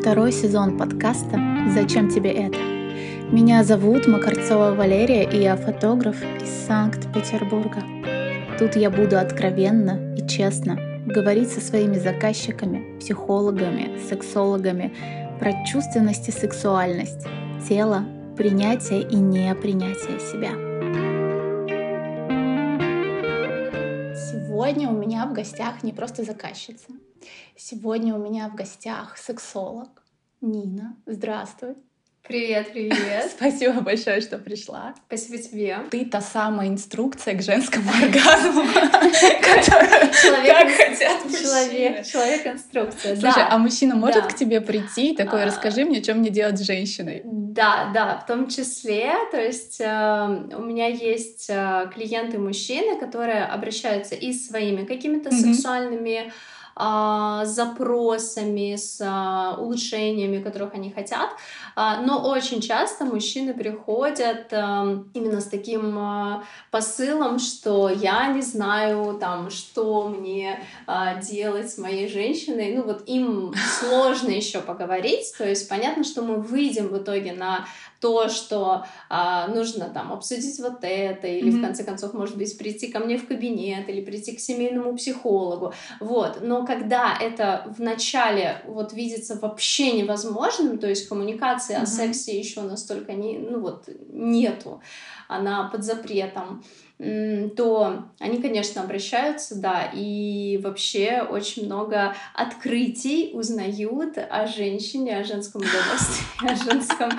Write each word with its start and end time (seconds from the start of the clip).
Второй 0.00 0.32
сезон 0.32 0.78
подкаста 0.78 1.38
«Зачем 1.74 2.08
тебе 2.08 2.30
это?». 2.30 2.56
Меня 3.30 3.62
зовут 3.62 4.08
Макарцова 4.08 4.74
Валерия, 4.74 5.28
и 5.30 5.42
я 5.42 5.56
фотограф 5.56 6.16
из 6.42 6.48
Санкт-Петербурга. 6.66 7.82
Тут 8.58 8.76
я 8.76 8.90
буду 8.90 9.18
откровенно 9.18 10.14
и 10.16 10.26
честно 10.26 10.78
говорить 11.04 11.50
со 11.50 11.60
своими 11.60 11.98
заказчиками, 11.98 12.98
психологами, 12.98 13.98
сексологами 14.08 14.90
про 15.38 15.52
чувственность 15.66 16.30
и 16.30 16.32
сексуальность, 16.32 17.26
тело, 17.68 18.02
принятие 18.38 19.02
и 19.02 19.16
непринятие 19.16 20.18
себя. 20.18 20.52
Сегодня 24.16 24.88
у 24.88 24.96
меня 24.96 25.26
в 25.26 25.34
гостях 25.34 25.82
не 25.82 25.92
просто 25.92 26.24
заказчица. 26.24 26.86
Сегодня 27.56 28.14
у 28.14 28.18
меня 28.18 28.48
в 28.48 28.54
гостях 28.54 29.16
сексолог 29.18 29.88
Нина. 30.40 30.96
Здравствуй. 31.06 31.76
Привет, 32.22 32.72
привет. 32.72 33.30
Спасибо 33.36 33.80
большое, 33.80 34.20
что 34.20 34.38
пришла. 34.38 34.94
Спасибо 35.08 35.38
тебе. 35.38 35.78
Ты 35.90 36.04
та 36.04 36.20
самая 36.20 36.68
инструкция 36.68 37.34
к 37.34 37.42
женскому 37.42 37.90
оргазму, 37.90 38.62
Человек, 40.22 40.76
хотят 40.76 41.22
Человек, 41.28 42.06
человек-инструкция. 42.06 43.16
Слушай, 43.16 43.42
а 43.48 43.58
мужчина 43.58 43.96
может 43.96 44.26
к 44.26 44.34
тебе 44.34 44.60
прийти 44.60 45.12
и 45.12 45.16
такой, 45.16 45.42
а. 45.42 45.46
расскажи 45.46 45.84
мне, 45.84 46.02
что 46.02 46.14
мне 46.14 46.30
делать 46.30 46.58
с 46.58 46.62
женщиной? 46.62 47.22
Да, 47.24 47.90
да, 47.92 48.18
в 48.18 48.26
том 48.26 48.48
числе, 48.48 49.12
то 49.32 49.40
есть 49.40 49.80
э, 49.80 50.54
у 50.56 50.62
меня 50.62 50.86
есть 50.86 51.46
э, 51.48 51.90
клиенты-мужчины, 51.92 53.00
которые 53.00 53.44
обращаются 53.44 54.14
и 54.14 54.32
своими 54.32 54.84
какими-то 54.84 55.32
сексуальными 55.32 56.32
а, 56.76 57.44
запросами, 57.44 58.76
с 58.76 59.00
а, 59.00 59.56
улучшениями, 59.58 60.42
которых 60.42 60.74
они 60.74 60.90
хотят. 60.90 61.30
А, 61.76 62.00
но 62.00 62.28
очень 62.28 62.60
часто 62.60 63.04
мужчины 63.04 63.54
приходят 63.54 64.52
именно 64.52 65.40
с 65.40 65.46
таким 65.46 65.98
посылом, 66.70 67.38
что 67.38 67.88
я 67.88 68.28
не 68.28 68.42
знаю, 68.42 69.18
там, 69.18 69.50
что 69.50 70.08
мне 70.08 70.60
делать 71.22 71.70
с 71.70 71.78
моей 71.78 72.08
женщиной. 72.08 72.74
Ну 72.74 72.82
вот 72.82 73.08
им 73.08 73.54
сложно 73.78 74.30
еще 74.30 74.60
поговорить. 74.60 75.32
То 75.36 75.48
есть 75.48 75.68
понятно, 75.68 76.04
что 76.04 76.22
мы 76.22 76.36
выйдем 76.36 76.88
в 76.88 76.98
итоге 76.98 77.32
на 77.32 77.66
то, 78.00 78.28
что 78.28 78.86
а, 79.08 79.48
нужно 79.48 79.90
там 79.90 80.12
обсудить 80.12 80.58
вот 80.58 80.78
это, 80.82 81.26
или 81.26 81.52
mm-hmm. 81.52 81.58
в 81.58 81.62
конце 81.62 81.84
концов, 81.84 82.14
может 82.14 82.36
быть, 82.36 82.56
прийти 82.56 82.88
ко 82.88 82.98
мне 82.98 83.18
в 83.18 83.26
кабинет, 83.26 83.88
или 83.88 84.00
прийти 84.00 84.32
к 84.32 84.40
семейному 84.40 84.96
психологу, 84.96 85.74
вот. 86.00 86.38
Но 86.40 86.66
когда 86.66 87.16
это 87.20 87.72
в 87.76 87.80
начале 87.80 88.62
вот 88.66 88.92
видится 88.92 89.36
вообще 89.36 89.92
невозможным, 89.92 90.78
то 90.78 90.88
есть 90.88 91.08
коммуникации 91.08 91.76
mm-hmm. 91.76 91.82
о 91.82 91.86
сексе 91.86 92.38
еще 92.38 92.62
настолько 92.62 93.12
не, 93.12 93.38
ну 93.38 93.60
вот 93.60 93.88
нету, 94.08 94.80
она 95.30 95.68
под 95.68 95.84
запретом, 95.84 96.62
то 97.56 98.04
они, 98.18 98.42
конечно, 98.42 98.82
обращаются, 98.82 99.58
да, 99.58 99.90
и 99.94 100.60
вообще 100.62 101.22
очень 101.22 101.64
много 101.64 102.14
открытий 102.34 103.30
узнают 103.32 104.18
о 104.18 104.46
женщине, 104.46 105.16
о 105.16 105.24
женском 105.24 105.62
удовольствии, 105.62 106.26
о 106.46 106.54
женском 106.54 107.10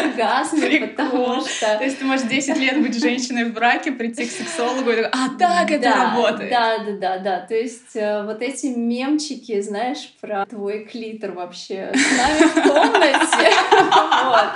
оргазме, 0.00 0.88
потому 0.88 1.42
что... 1.42 1.76
То 1.78 1.84
есть 1.84 2.00
ты 2.00 2.04
можешь 2.06 2.26
10 2.26 2.56
лет 2.56 2.82
быть 2.82 2.98
женщиной 2.98 3.44
в 3.44 3.54
браке, 3.54 3.92
прийти 3.92 4.26
к 4.26 4.30
сексологу 4.32 4.90
и 4.90 4.96
такой, 4.96 5.10
а 5.12 5.38
так 5.38 5.70
это 5.70 5.90
работает! 5.90 6.50
Да, 6.50 6.78
да, 6.78 6.92
да, 6.96 7.18
да, 7.18 7.40
то 7.46 7.54
есть 7.54 7.94
э, 7.94 8.24
вот 8.24 8.42
эти 8.42 8.66
мемчики, 8.66 9.60
знаешь, 9.60 10.12
про 10.20 10.44
твой 10.46 10.86
клитор 10.86 11.32
вообще 11.32 11.92
с 11.94 12.18
нами 12.18 12.48
в 12.48 12.54
комнате, 12.54 13.50
вот. 14.24 14.50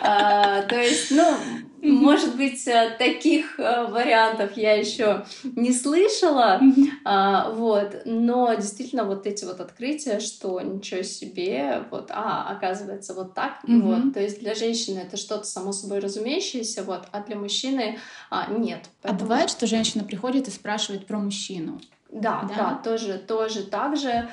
А, 0.00 0.62
то 0.62 0.80
есть, 0.80 1.10
ну, 1.10 1.36
может 1.82 2.36
быть, 2.36 2.66
э, 2.66 2.96
таких 2.98 3.58
э, 3.58 3.86
вариантов 3.86 4.56
я 4.56 4.74
еще 4.74 5.24
не 5.44 5.72
слышала, 5.72 6.60
а, 7.04 7.50
вот, 7.50 8.02
но 8.04 8.54
действительно 8.54 9.04
вот 9.04 9.26
эти 9.26 9.44
вот 9.44 9.60
открытия, 9.60 10.20
что 10.20 10.60
ничего 10.60 11.02
себе, 11.02 11.84
вот, 11.90 12.10
а, 12.10 12.48
оказывается 12.50 13.14
вот 13.14 13.34
так, 13.34 13.60
вот, 13.64 14.14
то 14.14 14.20
есть 14.20 14.40
для 14.40 14.54
женщины 14.54 14.98
это 14.98 15.16
что-то 15.16 15.44
само 15.44 15.72
собой 15.72 16.00
разумеющееся, 16.00 16.82
вот, 16.82 17.04
а 17.12 17.22
для 17.22 17.36
мужчины 17.36 17.98
а, 18.30 18.50
нет. 18.50 18.82
А 19.02 19.08
поэтому... 19.08 19.20
А 19.20 19.24
бывает, 19.24 19.50
что 19.50 19.66
женщина 19.66 20.04
приходит 20.04 20.48
и 20.48 20.50
спрашивает 20.50 21.06
про 21.06 21.18
мужчину? 21.18 21.80
Да, 22.10 22.48
да, 22.48 22.54
да 22.56 22.80
тоже, 22.82 23.18
тоже 23.18 23.64
так 23.64 23.96
же. 23.96 24.28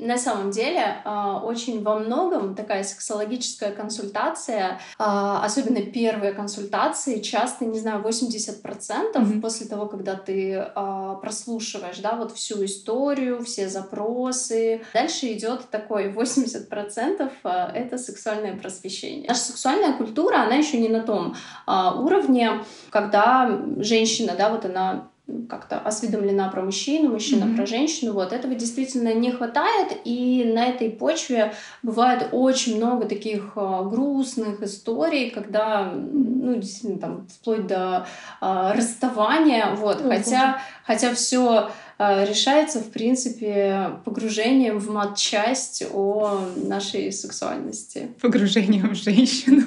На 0.00 0.16
самом 0.16 0.50
деле, 0.50 1.02
а, 1.04 1.40
очень 1.44 1.82
во 1.82 1.98
многом 1.98 2.54
такая 2.54 2.84
сексологическая 2.84 3.70
консультация, 3.70 4.80
а, 4.98 5.44
особенно 5.44 5.82
первые 5.82 6.32
консультации, 6.32 7.20
часто, 7.20 7.66
не 7.66 7.78
знаю, 7.78 8.02
80% 8.02 8.62
mm-hmm. 8.64 9.40
после 9.40 9.66
того, 9.66 9.86
когда 9.86 10.14
ты 10.14 10.54
а, 10.74 11.16
прослушиваешь, 11.16 11.98
да, 11.98 12.16
вот 12.16 12.32
всю 12.32 12.64
историю, 12.64 13.44
все 13.44 13.68
запросы, 13.68 14.80
дальше 14.94 15.32
идет 15.32 15.68
такой 15.70 16.10
80% 16.10 17.30
это 17.74 17.98
сексуальное 17.98 18.56
просвещение. 18.56 19.28
Наша 19.28 19.40
сексуальная 19.40 19.92
культура, 19.92 20.42
она 20.42 20.54
еще 20.54 20.78
не 20.78 20.88
на 20.88 21.02
том 21.02 21.36
уровне, 21.66 22.64
когда 22.90 23.60
женщина, 23.76 24.34
да, 24.36 24.48
вот 24.50 24.64
она 24.64 25.09
как-то 25.48 25.78
осведомлена 25.78 26.48
про 26.48 26.62
мужчину, 26.62 27.10
мужчина 27.10 27.44
mm-hmm. 27.44 27.56
про 27.56 27.66
женщину. 27.66 28.12
Вот 28.12 28.32
этого 28.32 28.54
действительно 28.54 29.12
не 29.14 29.30
хватает, 29.30 29.98
и 30.04 30.50
на 30.54 30.66
этой 30.66 30.90
почве 30.90 31.54
бывает 31.82 32.28
очень 32.32 32.76
много 32.76 33.06
таких 33.06 33.52
э, 33.56 33.82
грустных 33.84 34.62
историй, 34.62 35.30
когда, 35.30 35.92
ну, 35.92 36.54
действительно, 36.54 36.98
там, 36.98 37.26
вплоть 37.26 37.66
до 37.66 38.06
э, 38.40 38.72
расставания, 38.74 39.74
вот, 39.74 40.00
mm-hmm. 40.00 40.08
хотя, 40.08 40.62
хотя 40.84 41.14
все 41.14 41.40
а, 41.48 41.70
решается, 42.00 42.80
в 42.80 42.90
принципе, 42.90 43.90
погружением 44.06 44.78
в 44.78 44.90
матчасть 44.90 45.84
о 45.92 46.40
нашей 46.56 47.12
сексуальности. 47.12 48.08
Погружением 48.22 48.94
в 48.94 48.94
женщину. 48.94 49.66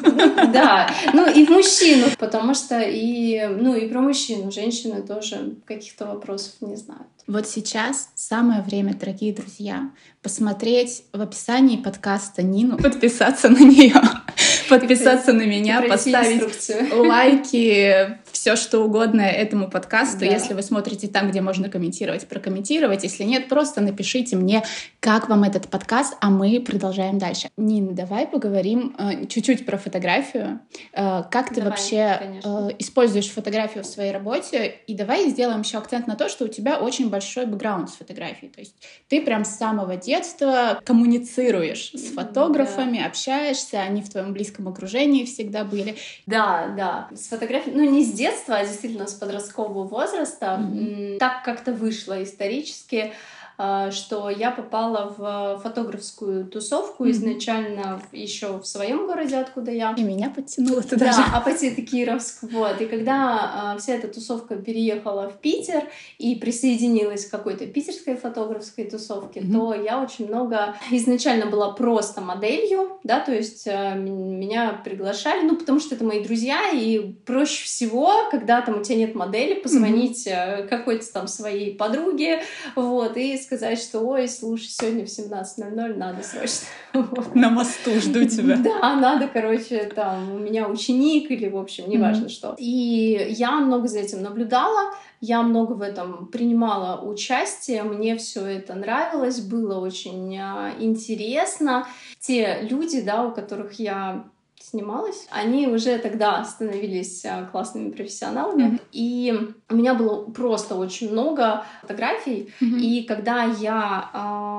Да, 0.51 0.89
ну 1.13 1.29
и 1.29 1.45
в 1.45 1.49
мужчину, 1.49 2.07
потому 2.19 2.55
что 2.55 2.81
и, 2.81 3.45
ну, 3.45 3.75
и 3.75 3.88
про 3.88 4.01
мужчину 4.01 4.51
женщины 4.51 5.03
тоже 5.03 5.55
каких-то 5.66 6.07
вопросов 6.07 6.53
не 6.61 6.75
знают. 6.75 7.07
Вот 7.27 7.47
сейчас 7.47 8.09
самое 8.16 8.63
время, 8.63 8.95
дорогие 8.95 9.31
друзья, 9.31 9.91
посмотреть 10.21 11.03
в 11.13 11.21
описании 11.21 11.77
подкаста 11.77 12.41
Нину, 12.41 12.77
подписаться 12.77 13.47
на 13.47 13.59
нее, 13.59 13.95
подписаться 14.69 15.31
на 15.31 15.44
меня, 15.44 15.83
поставить 15.83 16.44
лайки, 16.91 18.17
все 18.44 18.58
что 18.58 18.80
угодно 18.80 19.22
этому 19.22 19.70
подкасту. 19.70 20.20
Да. 20.20 20.26
Если 20.26 20.54
вы 20.54 20.64
смотрите 20.64 21.08
там, 21.08 21.30
где 21.30 21.40
можно 21.40 21.70
комментировать, 21.70 22.28
прокомментировать. 22.28 23.04
Если 23.04 23.24
нет, 23.24 23.48
просто 23.48 23.80
напишите 23.80 24.36
мне, 24.36 24.66
как 25.00 25.30
вам 25.30 25.46
этот 25.46 25.70
подкаст, 25.70 26.18
а 26.20 26.30
мы 26.30 26.59
продолжаем 26.59 27.20
дальше. 27.20 27.48
Нин, 27.56 27.96
давай 27.96 28.28
поговорим 28.28 28.98
э, 29.00 29.28
чуть-чуть 29.28 29.66
про 29.66 29.78
фотографию. 29.78 30.59
Э, 30.92 31.24
как 31.31 31.50
ты 31.50 31.62
давай, 31.62 31.70
вообще 31.70 32.42
э, 32.44 32.70
используешь 32.80 33.30
фотографию 33.30 33.86
в 33.86 33.88
своей 33.88 34.12
работе? 34.12 34.75
И 34.88 34.94
давай 34.94 35.30
сделаем 35.30 35.62
еще 35.62 35.78
акцент 35.78 36.08
на 36.08 36.18
то, 36.18 36.28
что 36.28 36.44
у 36.44 36.50
тебя 36.50 36.80
очень 36.80 37.10
большой 37.10 37.46
бэкграунд 37.46 37.92
с 37.92 37.94
фотографией. 37.94 38.52
То 38.52 38.60
есть 38.60 38.75
ты 39.08 39.22
прям 39.22 39.46
с 39.46 39.56
самого 39.56 39.96
детства 39.96 40.81
коммуницируешь 40.84 41.92
с 41.94 42.12
фотографами, 42.12 42.98
да. 42.98 43.06
общаешься, 43.06 43.80
они 43.80 44.01
в 44.01 44.10
твоем 44.10 44.34
близком 44.34 44.68
окружении 44.68 45.24
всегда 45.24 45.63
были. 45.63 45.96
Да, 46.25 46.74
да. 46.75 47.07
С 47.16 47.30
фотографией, 47.30 47.74
ну 47.74 47.89
не 47.89 48.04
с 48.04 48.12
детства, 48.12 48.32
а 48.47 48.65
действительно 48.65 49.07
с 49.07 49.13
подросткового 49.13 49.83
возраста. 49.83 50.59
Mm-hmm. 50.59 51.18
Так 51.18 51.44
как-то 51.44 51.71
вышло 51.74 52.21
исторически. 52.21 53.13
А, 53.57 53.91
что 53.91 54.29
я 54.29 54.51
попала 54.51 55.13
в 55.15 55.61
фотографскую 55.61 56.45
тусовку 56.45 57.05
mm-hmm. 57.05 57.11
изначально 57.11 58.01
еще 58.11 58.57
в 58.57 58.65
своем 58.65 59.05
городе, 59.05 59.38
откуда 59.38 59.71
я. 59.71 59.94
И 59.95 60.03
меня 60.03 60.31
подтянуло 60.31 60.81
туда 60.81 61.05
да, 61.05 61.11
же. 61.11 61.21
Апатиты 61.33 61.83
Кировск. 61.83 62.44
Вот. 62.44 62.81
И 62.81 62.85
когда 62.88 63.73
а, 63.73 63.77
вся 63.77 63.94
эта 63.94 64.07
тусовка 64.07 64.55
переехала 64.55 65.29
в 65.29 65.39
Питер 65.39 65.83
и 66.17 66.35
присоединилась 66.35 67.27
к 67.27 67.31
какой-то 67.31 67.67
питерской 67.67 68.15
фотографской 68.15 68.85
тусовке, 68.85 69.41
mm-hmm. 69.41 69.53
то 69.53 69.73
я 69.75 70.01
очень 70.01 70.27
много 70.27 70.75
изначально 70.91 71.45
была 71.45 71.71
просто 71.73 72.21
моделью, 72.21 73.00
да, 73.03 73.19
то 73.19 73.31
есть 73.31 73.67
а, 73.67 73.94
меня 73.94 74.81
приглашали, 74.83 75.45
ну, 75.45 75.55
потому 75.57 75.79
что 75.79 75.94
это 75.94 76.03
мои 76.03 76.23
друзья, 76.23 76.71
и 76.71 77.00
проще 77.25 77.65
всего, 77.65 78.29
когда 78.31 78.61
там 78.61 78.79
у 78.79 78.83
тебя 78.83 78.97
нет 78.97 79.13
модели, 79.13 79.53
позвонить 79.53 80.27
mm-hmm. 80.27 80.67
какой-то 80.67 81.05
там 81.13 81.27
своей 81.27 81.75
подруге, 81.75 82.41
вот, 82.75 83.15
и 83.15 83.38
сказать, 83.44 83.52
сказать, 83.57 83.79
что 83.79 84.00
ой, 84.00 84.27
слушай, 84.27 84.67
сегодня 84.67 85.05
в 85.05 85.09
17.00 85.09 85.95
надо 85.95 86.23
срочно. 86.23 86.67
На 87.33 87.50
мосту 87.50 87.91
жду 88.00 88.25
тебя. 88.25 88.57
Да, 88.57 88.95
надо, 88.95 89.27
короче, 89.27 89.83
там, 89.85 90.33
у 90.33 90.39
меня 90.39 90.67
ученик 90.67 91.29
или, 91.29 91.50
в 91.50 91.57
общем, 91.57 91.89
неважно 91.89 92.25
mm-hmm. 92.25 92.29
что. 92.29 92.55
И 92.57 93.27
я 93.29 93.51
много 93.57 93.88
за 93.88 94.00
этим 94.00 94.21
наблюдала, 94.21 94.94
я 95.21 95.41
много 95.41 95.73
в 95.73 95.81
этом 95.81 96.27
принимала 96.27 97.01
участие, 97.01 97.83
мне 97.83 98.17
все 98.17 98.45
это 98.45 98.73
нравилось, 98.73 99.39
было 99.39 99.79
очень 99.79 100.38
а, 100.38 100.71
интересно. 100.79 101.88
Те 102.19 102.59
люди, 102.61 103.01
да, 103.01 103.23
у 103.23 103.31
которых 103.31 103.73
я 103.73 104.25
снималась, 104.74 105.28
они 105.30 105.68
уже 105.68 106.00
тогда 106.00 106.44
становились 106.44 107.24
а, 107.25 107.46
классными 107.46 107.92
профессионалами. 107.92 108.64
Mm-hmm. 108.64 108.81
И 108.92 109.54
у 109.70 109.75
меня 109.75 109.94
было 109.94 110.25
просто 110.31 110.75
очень 110.75 111.12
много 111.12 111.64
фотографий. 111.81 112.52
Mm-hmm. 112.60 112.80
И 112.80 113.04
когда 113.04 113.44
я 113.44 114.10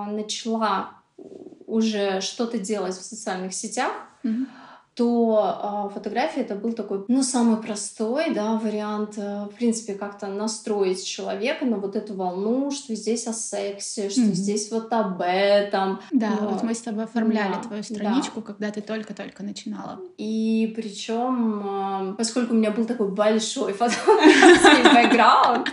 э, 0.09 0.13
начала 0.13 0.91
уже 1.67 2.21
что-то 2.21 2.59
делать 2.59 2.95
в 2.95 3.03
социальных 3.03 3.55
сетях, 3.55 3.93
mm-hmm 4.23 4.47
то 4.95 5.89
э, 5.91 5.95
фотография 5.95 6.43
это 6.43 6.55
был 6.55 6.73
такой, 6.73 7.05
ну, 7.09 7.25
самый 7.25 7.61
простой, 7.61 8.33
да, 8.33 8.55
вариант, 8.55 9.15
э, 9.17 9.47
в 9.47 9.57
принципе, 9.57 9.95
как-то 9.95 10.29
настроить 10.29 11.05
человека 11.05 11.65
на 11.65 11.79
вот 11.79 11.97
эту 11.97 12.15
волну, 12.15 12.71
что 12.71 12.95
здесь 12.95 13.27
о 13.27 13.33
сексе, 13.33 14.09
что 14.09 14.21
mm-hmm. 14.21 14.35
здесь 14.35 14.71
вот 14.71 14.93
об 14.93 15.21
этом. 15.21 16.01
Да, 16.13 16.31
вот, 16.41 16.53
вот 16.53 16.63
мы 16.63 16.75
с 16.75 16.81
тобой 16.81 17.05
оформляли 17.05 17.55
да, 17.55 17.63
твою 17.63 17.83
страничку, 17.83 18.41
да. 18.41 18.47
когда 18.47 18.71
ты 18.71 18.83
только-только 18.83 19.43
начинала. 19.43 19.99
И 20.17 20.73
причем, 20.77 22.13
э, 22.13 22.15
поскольку 22.17 22.55
у 22.55 22.57
меня 22.57 22.71
был 22.71 22.85
такой 22.85 23.09
большой 23.09 23.73
фотографский 23.73 24.95
бэкграунд, 24.95 25.73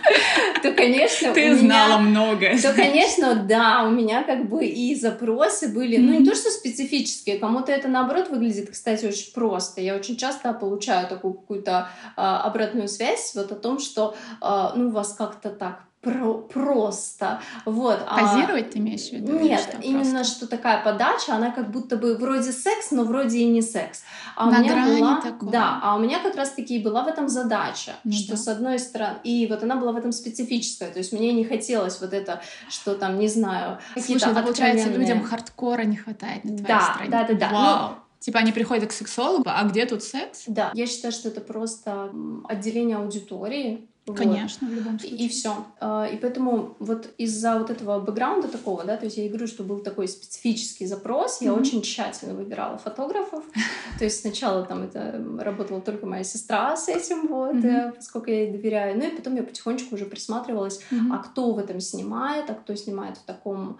то, 0.62 0.72
конечно, 0.72 1.32
ты 1.32 1.56
знала 1.56 1.98
много. 1.98 2.58
То, 2.60 2.72
конечно, 2.74 3.36
да, 3.36 3.84
у 3.86 3.90
меня 3.90 4.24
как 4.24 4.48
бы 4.48 4.66
и 4.66 4.96
запросы 4.96 5.68
были, 5.68 5.98
ну, 5.98 6.18
не 6.18 6.26
то, 6.26 6.34
что 6.34 6.50
специфические, 6.50 7.38
кому-то 7.38 7.70
это, 7.70 7.86
наоборот, 7.86 8.28
выглядит, 8.28 8.68
кстати, 8.70 9.11
очень 9.12 9.32
просто. 9.32 9.80
Я 9.80 9.94
очень 9.94 10.16
часто 10.16 10.52
получаю 10.52 11.08
такую 11.08 11.34
какую-то 11.34 11.88
а, 12.16 12.42
обратную 12.42 12.88
связь 12.88 13.32
вот 13.34 13.52
о 13.52 13.56
том, 13.56 13.78
что 13.78 14.14
а, 14.40 14.72
ну, 14.74 14.88
у 14.88 14.90
вас 14.90 15.14
как-то 15.14 15.50
так 15.50 15.84
про 16.02 16.34
просто. 16.34 17.40
Вот. 17.64 18.00
А 18.06 18.20
Позировать 18.20 18.68
а... 18.68 18.72
ты 18.72 18.78
имеешь 18.80 19.08
в 19.08 19.12
виду? 19.12 19.38
Нет, 19.38 19.60
что 19.60 19.78
именно 19.80 20.16
просто? 20.16 20.36
что 20.36 20.46
такая 20.48 20.82
подача, 20.82 21.34
она 21.34 21.52
как 21.52 21.70
будто 21.70 21.96
бы 21.96 22.16
вроде 22.16 22.50
секс, 22.50 22.90
но 22.90 23.04
вроде 23.04 23.38
и 23.38 23.46
не 23.46 23.62
секс. 23.62 24.02
А 24.34 24.50
На 24.50 24.58
у 24.58 24.60
меня 24.62 24.72
грани 24.72 25.00
была, 25.00 25.20
такого. 25.20 25.52
да, 25.52 25.78
а 25.80 25.94
у 25.94 26.00
меня 26.00 26.18
как 26.18 26.34
раз 26.34 26.50
таки 26.50 26.80
была 26.80 27.04
в 27.04 27.06
этом 27.06 27.28
задача, 27.28 27.92
ну, 28.02 28.12
что 28.12 28.32
да. 28.32 28.36
с 28.36 28.48
одной 28.48 28.80
стороны, 28.80 29.18
и 29.22 29.46
вот 29.46 29.62
она 29.62 29.76
была 29.76 29.92
в 29.92 29.96
этом 29.96 30.10
специфическая, 30.10 30.90
то 30.90 30.98
есть 30.98 31.12
мне 31.12 31.32
не 31.32 31.44
хотелось 31.44 32.00
вот 32.00 32.12
это, 32.12 32.42
что 32.68 32.96
там, 32.96 33.18
не 33.18 33.28
знаю, 33.28 33.78
какие-то 33.94 34.26
Слушай, 34.26 34.42
получается, 34.42 34.88
людям 34.88 35.22
хардкора 35.22 35.82
не 35.82 35.96
хватает 35.96 36.42
на 36.42 36.56
твоей 36.56 36.66
да, 36.66 36.80
стране. 36.80 37.10
Да, 37.10 37.24
да, 37.28 37.34
да. 37.34 37.50
Вау. 37.52 37.90
Ну, 37.90 38.01
Типа 38.22 38.38
они 38.38 38.52
приходят 38.52 38.88
к 38.88 38.92
сексологу, 38.92 39.44
а 39.46 39.64
где 39.64 39.84
тут 39.84 40.04
секс? 40.04 40.44
Да, 40.46 40.70
я 40.74 40.86
считаю, 40.86 41.12
что 41.12 41.28
это 41.28 41.40
просто 41.40 42.12
отделение 42.48 42.96
аудитории, 42.96 43.88
Конечно, 44.04 44.66
вот. 44.66 44.74
в 44.74 44.78
любом 44.78 44.98
случае. 44.98 45.18
И 45.18 45.28
все. 45.28 45.64
А, 45.78 46.06
и 46.06 46.16
поэтому 46.16 46.76
вот 46.80 47.10
из-за 47.18 47.56
вот 47.58 47.70
этого 47.70 48.00
бэкграунда 48.00 48.48
такого, 48.48 48.82
да, 48.82 48.96
то 48.96 49.04
есть 49.04 49.16
я 49.16 49.24
и 49.24 49.28
говорю, 49.28 49.46
что 49.46 49.62
был 49.62 49.78
такой 49.78 50.08
специфический 50.08 50.86
запрос, 50.86 51.40
mm-hmm. 51.40 51.44
я 51.44 51.54
очень 51.54 51.82
тщательно 51.82 52.34
выбирала 52.34 52.78
фотографов. 52.78 53.44
То 53.98 54.04
есть 54.04 54.20
сначала 54.20 54.64
там 54.64 54.82
это 54.82 55.24
работала 55.38 55.80
только 55.80 56.06
моя 56.06 56.24
сестра 56.24 56.76
с 56.76 56.88
этим, 56.88 57.28
вот, 57.28 57.54
mm-hmm. 57.54 57.92
поскольку 57.92 58.30
я 58.30 58.42
ей 58.42 58.52
доверяю. 58.52 58.98
Ну 58.98 59.06
и 59.06 59.10
потом 59.10 59.36
я 59.36 59.44
потихонечку 59.44 59.94
уже 59.94 60.06
присматривалась, 60.06 60.80
mm-hmm. 60.90 61.12
а 61.12 61.18
кто 61.18 61.52
в 61.52 61.58
этом 61.58 61.78
снимает, 61.80 62.50
а 62.50 62.54
кто 62.54 62.74
снимает 62.74 63.18
в 63.18 63.22
таком 63.22 63.78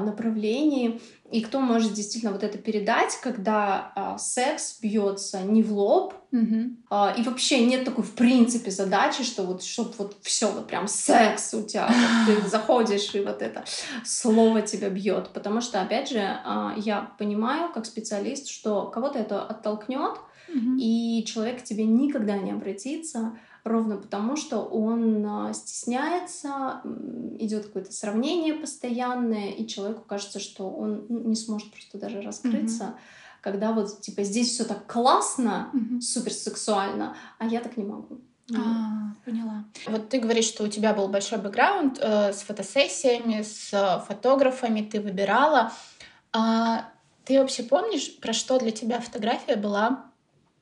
направлении, 0.00 1.00
и 1.30 1.40
кто 1.40 1.60
может 1.60 1.94
действительно 1.94 2.32
вот 2.32 2.42
это 2.42 2.58
передать, 2.58 3.18
когда 3.22 3.92
а, 3.94 4.18
секс 4.18 4.78
бьется 4.82 5.40
не 5.40 5.62
в 5.62 5.72
лоб, 5.72 6.14
угу. 6.30 6.76
а, 6.90 7.14
и 7.16 7.22
вообще 7.22 7.64
нет 7.64 7.84
такой 7.84 8.04
в 8.04 8.14
принципе 8.14 8.70
задачи, 8.70 9.24
что 9.24 9.44
вот 9.44 9.62
чтобы 9.62 9.92
вот 9.98 10.16
все 10.20 10.50
вот 10.52 10.66
прям 10.66 10.86
секс 10.88 11.54
у 11.54 11.62
тебя, 11.62 11.88
вот, 11.88 12.42
ты 12.42 12.48
заходишь 12.48 13.14
и 13.14 13.20
вот 13.20 13.40
это 13.40 13.64
слово 14.04 14.60
тебя 14.60 14.90
бьет, 14.90 15.30
потому 15.32 15.62
что 15.62 15.80
опять 15.80 16.10
же 16.10 16.20
а, 16.20 16.74
я 16.76 17.12
понимаю 17.18 17.72
как 17.72 17.86
специалист, 17.86 18.48
что 18.48 18.86
кого-то 18.86 19.18
это 19.18 19.42
оттолкнет, 19.42 20.18
угу. 20.48 20.76
и 20.78 21.24
человек 21.26 21.60
к 21.60 21.64
тебе 21.64 21.84
никогда 21.84 22.36
не 22.36 22.52
обратится 22.52 23.38
ровно 23.64 23.96
потому, 23.96 24.36
что 24.36 24.60
он 24.60 25.24
а, 25.26 25.52
стесняется, 25.52 26.80
идет 27.38 27.66
какое-то 27.66 27.92
сравнение 27.92 28.54
постоянное, 28.54 29.50
и 29.50 29.66
человеку 29.66 30.02
кажется, 30.06 30.40
что 30.40 30.68
он 30.68 31.06
ну, 31.08 31.20
не 31.20 31.36
сможет 31.36 31.70
просто 31.70 31.98
даже 31.98 32.20
раскрыться. 32.22 32.84
Mm-hmm. 32.84 33.40
Когда 33.40 33.72
вот 33.72 34.00
типа 34.00 34.24
здесь 34.24 34.50
все 34.50 34.64
так 34.64 34.86
классно, 34.86 35.70
mm-hmm. 35.74 36.00
супер 36.00 36.32
сексуально, 36.32 37.16
а 37.38 37.46
я 37.46 37.60
так 37.60 37.76
не 37.76 37.84
могу. 37.84 38.20
А, 38.54 39.14
поняла. 39.24 39.64
Вот 39.86 40.08
ты 40.08 40.18
говоришь, 40.18 40.46
что 40.46 40.64
у 40.64 40.68
тебя 40.68 40.92
был 40.92 41.08
большой 41.08 41.38
бэкграунд 41.38 41.98
э, 42.00 42.32
с 42.32 42.42
фотосессиями, 42.42 43.42
с 43.42 43.72
э, 43.72 44.04
фотографами, 44.06 44.82
ты 44.82 45.00
выбирала. 45.00 45.72
А, 46.32 46.90
ты 47.24 47.38
вообще 47.38 47.62
помнишь, 47.62 48.18
про 48.18 48.32
что 48.32 48.58
для 48.58 48.72
тебя 48.72 49.00
фотография 49.00 49.56
была 49.56 50.11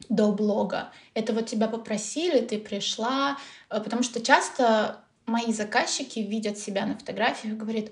до 0.09 0.33
блога. 0.33 0.91
Это 1.15 1.33
вот 1.33 1.47
тебя 1.47 1.69
попросили, 1.69 2.41
ты 2.41 2.59
пришла, 2.59 3.39
э, 3.69 3.81
потому 3.81 4.03
что 4.03 4.21
часто 4.21 5.01
мои 5.27 5.53
заказчики 5.53 6.21
видят 6.21 6.59
себя 6.59 6.87
на 6.87 6.97
фотографиях 6.97 7.55
и 7.55 7.57
говорят, 7.57 7.87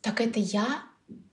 так 0.00 0.20
это 0.20 0.38
я? 0.38 0.82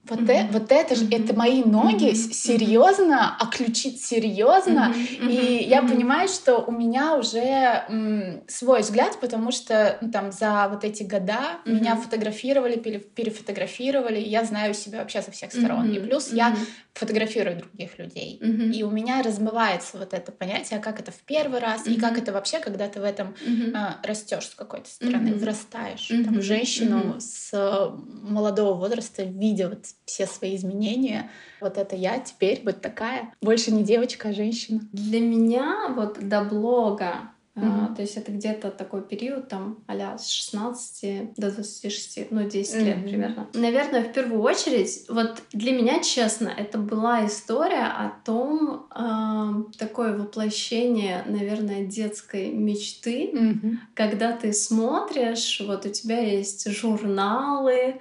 Вот, 0.04 0.20
mm-hmm. 0.20 0.48
э, 0.48 0.52
вот 0.52 0.72
это 0.72 0.94
же, 0.94 1.04
mm-hmm. 1.04 1.24
это 1.24 1.36
мои 1.36 1.62
ноги, 1.62 2.10
mm-hmm. 2.10 2.32
серьезно, 2.32 3.36
а 3.38 3.46
ключит 3.46 4.00
серьезно. 4.00 4.94
Mm-hmm. 4.94 5.30
И 5.30 5.36
mm-hmm. 5.36 5.68
я 5.68 5.82
понимаю, 5.82 6.28
что 6.28 6.58
у 6.58 6.72
меня 6.72 7.16
уже 7.16 7.84
м, 7.88 8.42
свой 8.48 8.80
взгляд, 8.80 9.18
потому 9.20 9.52
что 9.52 9.98
ну, 10.00 10.10
там 10.10 10.32
за 10.32 10.68
вот 10.70 10.84
эти 10.84 11.02
года 11.02 11.60
mm-hmm. 11.64 11.72
меня 11.72 11.96
фотографировали, 11.96 12.76
перефотографировали, 12.76 14.18
я 14.18 14.44
знаю 14.44 14.72
себя 14.72 15.00
вообще 15.00 15.20
со 15.20 15.30
всех 15.32 15.52
сторон. 15.52 15.90
Mm-hmm. 15.90 15.96
И 15.96 16.00
плюс 16.00 16.32
mm-hmm. 16.32 16.36
я 16.36 16.56
фотографирую 16.94 17.58
других 17.58 17.98
людей. 17.98 18.40
Mm-hmm. 18.42 18.72
И 18.72 18.82
у 18.82 18.90
меня 18.90 19.22
размывается 19.22 19.98
вот 19.98 20.14
это 20.14 20.32
понятие, 20.32 20.80
как 20.80 20.98
это 20.98 21.12
в 21.12 21.20
первый 21.26 21.60
раз, 21.60 21.86
mm-hmm. 21.86 21.94
и 21.94 22.00
как 22.00 22.18
это 22.18 22.32
вообще, 22.32 22.58
когда 22.58 22.88
ты 22.88 23.00
в 23.00 23.04
этом 23.04 23.34
mm-hmm. 23.46 23.72
а, 23.74 24.00
растешь 24.02 24.48
с 24.48 24.54
какой-то 24.54 24.88
стороны, 24.88 25.28
mm-hmm. 25.28 25.38
вырастаешь. 25.38 26.10
Mm-hmm. 26.10 26.24
Там, 26.24 26.42
женщину 26.42 26.98
mm-hmm. 26.98 27.20
с 27.20 27.92
молодого 28.22 28.74
возраста, 28.74 29.22
видя 29.22 29.68
вот 29.68 29.89
все 30.04 30.26
свои 30.26 30.56
изменения, 30.56 31.30
вот 31.60 31.78
это 31.78 31.96
я 31.96 32.18
теперь 32.18 32.62
вот 32.64 32.80
такая, 32.80 33.32
больше 33.40 33.72
не 33.72 33.84
девочка, 33.84 34.28
а 34.28 34.32
женщина. 34.32 34.80
Для 34.92 35.20
меня 35.20 35.92
вот 35.94 36.18
до 36.28 36.42
блога 36.42 37.30
Mm-hmm. 37.56 37.92
А, 37.92 37.94
то 37.94 38.02
есть 38.02 38.16
это 38.16 38.30
где-то 38.30 38.70
такой 38.70 39.02
период, 39.02 39.48
там, 39.48 39.82
а 39.88 40.18
с 40.18 40.28
16 40.28 41.34
до 41.34 41.50
26, 41.50 42.30
ну, 42.30 42.48
10 42.48 42.74
mm-hmm. 42.74 42.84
лет 42.84 43.02
примерно. 43.02 43.48
Наверное, 43.54 44.04
в 44.04 44.12
первую 44.12 44.40
очередь, 44.40 45.04
вот 45.08 45.42
для 45.52 45.72
меня, 45.72 46.00
честно, 46.00 46.48
это 46.48 46.78
была 46.78 47.26
история 47.26 47.86
о 47.86 48.12
том, 48.24 48.86
э, 48.94 49.76
такое 49.78 50.16
воплощение, 50.16 51.24
наверное, 51.26 51.84
детской 51.84 52.50
мечты, 52.50 53.30
mm-hmm. 53.32 53.76
когда 53.94 54.32
ты 54.32 54.52
смотришь, 54.52 55.60
вот 55.66 55.86
у 55.86 55.88
тебя 55.88 56.20
есть 56.20 56.70
журналы, 56.70 58.00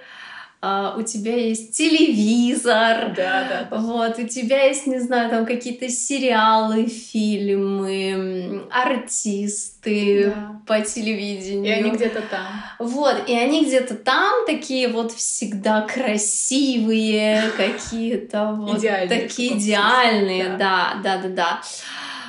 а, 0.61 0.95
у 0.97 1.03
тебя 1.03 1.37
есть 1.37 1.77
телевизор, 1.77 3.13
да, 3.15 3.67
да. 3.71 3.77
вот, 3.77 4.19
у 4.19 4.27
тебя 4.27 4.65
есть, 4.65 4.87
не 4.87 4.99
знаю, 4.99 5.29
там 5.29 5.45
какие-то 5.45 5.87
сериалы, 5.87 6.87
фильмы, 6.87 8.67
артисты 8.69 10.33
да. 10.35 10.61
по 10.67 10.81
телевидению. 10.81 11.65
И 11.65 11.69
они 11.69 11.91
где-то 11.91 12.21
там. 12.29 12.45
Вот, 12.77 13.29
и 13.29 13.33
они 13.33 13.63
где-то 13.65 13.95
там 13.95 14.45
такие 14.45 14.89
вот 14.89 15.13
всегда 15.13 15.83
красивые, 15.83 17.51
какие-то 17.55 18.51
вот 18.51 18.79
идеальные, 18.79 19.19
такие 19.21 19.57
идеальные, 19.57 20.57
да, 20.57 20.99
да, 21.01 21.19
да, 21.19 21.29
да. 21.29 21.61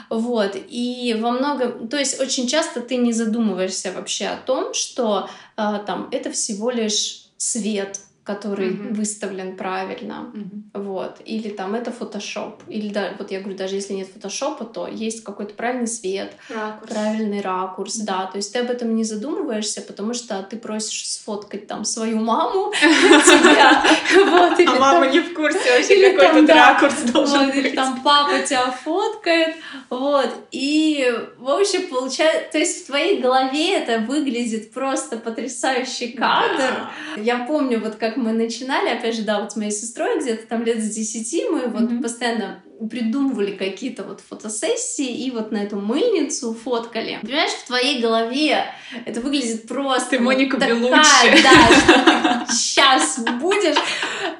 Вот, 0.09 0.57
и 0.69 1.17
во 1.21 1.33
многом, 1.33 1.89
то 1.89 1.97
есть 1.97 2.21
очень 2.21 2.47
часто 2.47 2.81
ты 2.81 2.97
не 2.97 3.13
задумываешься 3.13 3.91
вообще 3.93 4.27
о 4.27 4.37
том, 4.37 4.73
что 4.73 5.29
э, 5.57 5.81
там 5.85 6.09
это 6.13 6.31
всего 6.31 6.71
лишь 6.71 7.27
свет, 7.37 8.01
который 8.31 8.71
mm-hmm. 8.71 8.95
выставлен 8.95 9.57
правильно, 9.57 10.31
mm-hmm. 10.33 10.83
вот, 10.83 11.17
или 11.25 11.49
там 11.49 11.75
это 11.75 11.91
фотошоп, 11.91 12.63
или 12.69 12.89
да, 12.89 13.11
вот 13.19 13.31
я 13.33 13.41
говорю, 13.41 13.57
даже 13.57 13.75
если 13.75 13.95
нет 13.95 14.09
фотошопа, 14.09 14.65
то 14.65 14.87
есть 14.87 15.25
какой-то 15.25 15.55
правильный 15.55 15.89
свет, 15.89 16.33
ракурс. 16.49 16.93
правильный 16.93 17.41
ракурс, 17.41 18.01
mm-hmm. 18.01 18.07
да, 18.07 18.27
то 18.27 18.37
есть 18.37 18.53
ты 18.53 18.61
об 18.61 18.71
этом 18.71 18.95
не 18.95 19.05
задумываешься, 19.05 19.81
потому 19.83 20.15
что 20.15 20.43
ты 20.43 20.57
просишь 20.57 21.09
сфоткать 21.09 21.67
там 21.67 21.85
свою 21.85 22.19
маму 22.21 22.73
тебя, 22.81 23.83
вот, 24.15 24.61
а 24.61 24.79
мама 24.79 25.07
не 25.09 25.21
в 25.21 25.35
курсе 25.35 25.77
вообще, 25.77 26.13
какой 26.13 26.41
тут 26.41 26.51
ракурс 26.51 27.03
должен 27.13 27.47
быть. 27.47 27.57
Или 27.57 27.71
там 27.71 28.01
папа 28.03 28.39
тебя 28.47 28.71
фоткает, 28.71 29.57
вот. 29.89 30.31
И, 30.53 31.13
в 31.41 31.49
общем, 31.49 31.89
получается, 31.89 32.53
то 32.53 32.59
есть 32.59 32.83
в 32.83 32.87
твоей 32.87 33.21
голове 33.21 33.77
это 33.79 34.01
выглядит 34.01 34.73
просто 34.73 35.17
потрясающий 35.17 36.09
кадр. 36.09 36.91
Я 37.17 37.45
помню, 37.47 37.81
вот 37.81 37.97
как 37.97 38.17
мы 38.17 38.33
начинали, 38.33 38.91
опять 38.91 39.17
же, 39.17 39.23
да, 39.23 39.41
вот 39.41 39.53
с 39.53 39.57
моей 39.57 39.71
сестрой 39.71 40.21
где-то 40.21 40.47
там 40.47 40.63
лет 40.65 40.83
с 40.83 40.91
десяти 40.91 41.45
мы 41.49 41.69
вот 41.69 42.03
постоянно 42.03 42.63
придумывали 42.91 43.53
какие-то 43.53 44.05
вот 44.05 44.21
фотосессии 44.27 45.25
и 45.25 45.31
вот 45.31 45.51
на 45.51 45.59
эту 45.59 45.77
мыльницу 45.77 46.55
фоткали. 46.55 47.19
Понимаешь, 47.21 47.51
в 47.51 47.67
твоей 47.67 48.01
голове 48.01 48.65
это 49.05 49.21
выглядит 49.21 49.69
просто... 49.69 50.11
Ты 50.11 50.19
Моника 50.19 50.59
такая, 50.59 50.77
Белуччи. 50.77 51.43
Да, 51.43 51.69
что 51.73 52.47
ты 52.47 52.53
сейчас 52.53 53.19
будешь, 53.41 53.77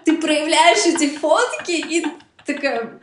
ты 0.05 0.17
проявляешь 0.17 0.87
эти 0.87 1.09
фотки 1.17 1.73
и 1.73 2.05
такая, 2.55 3.01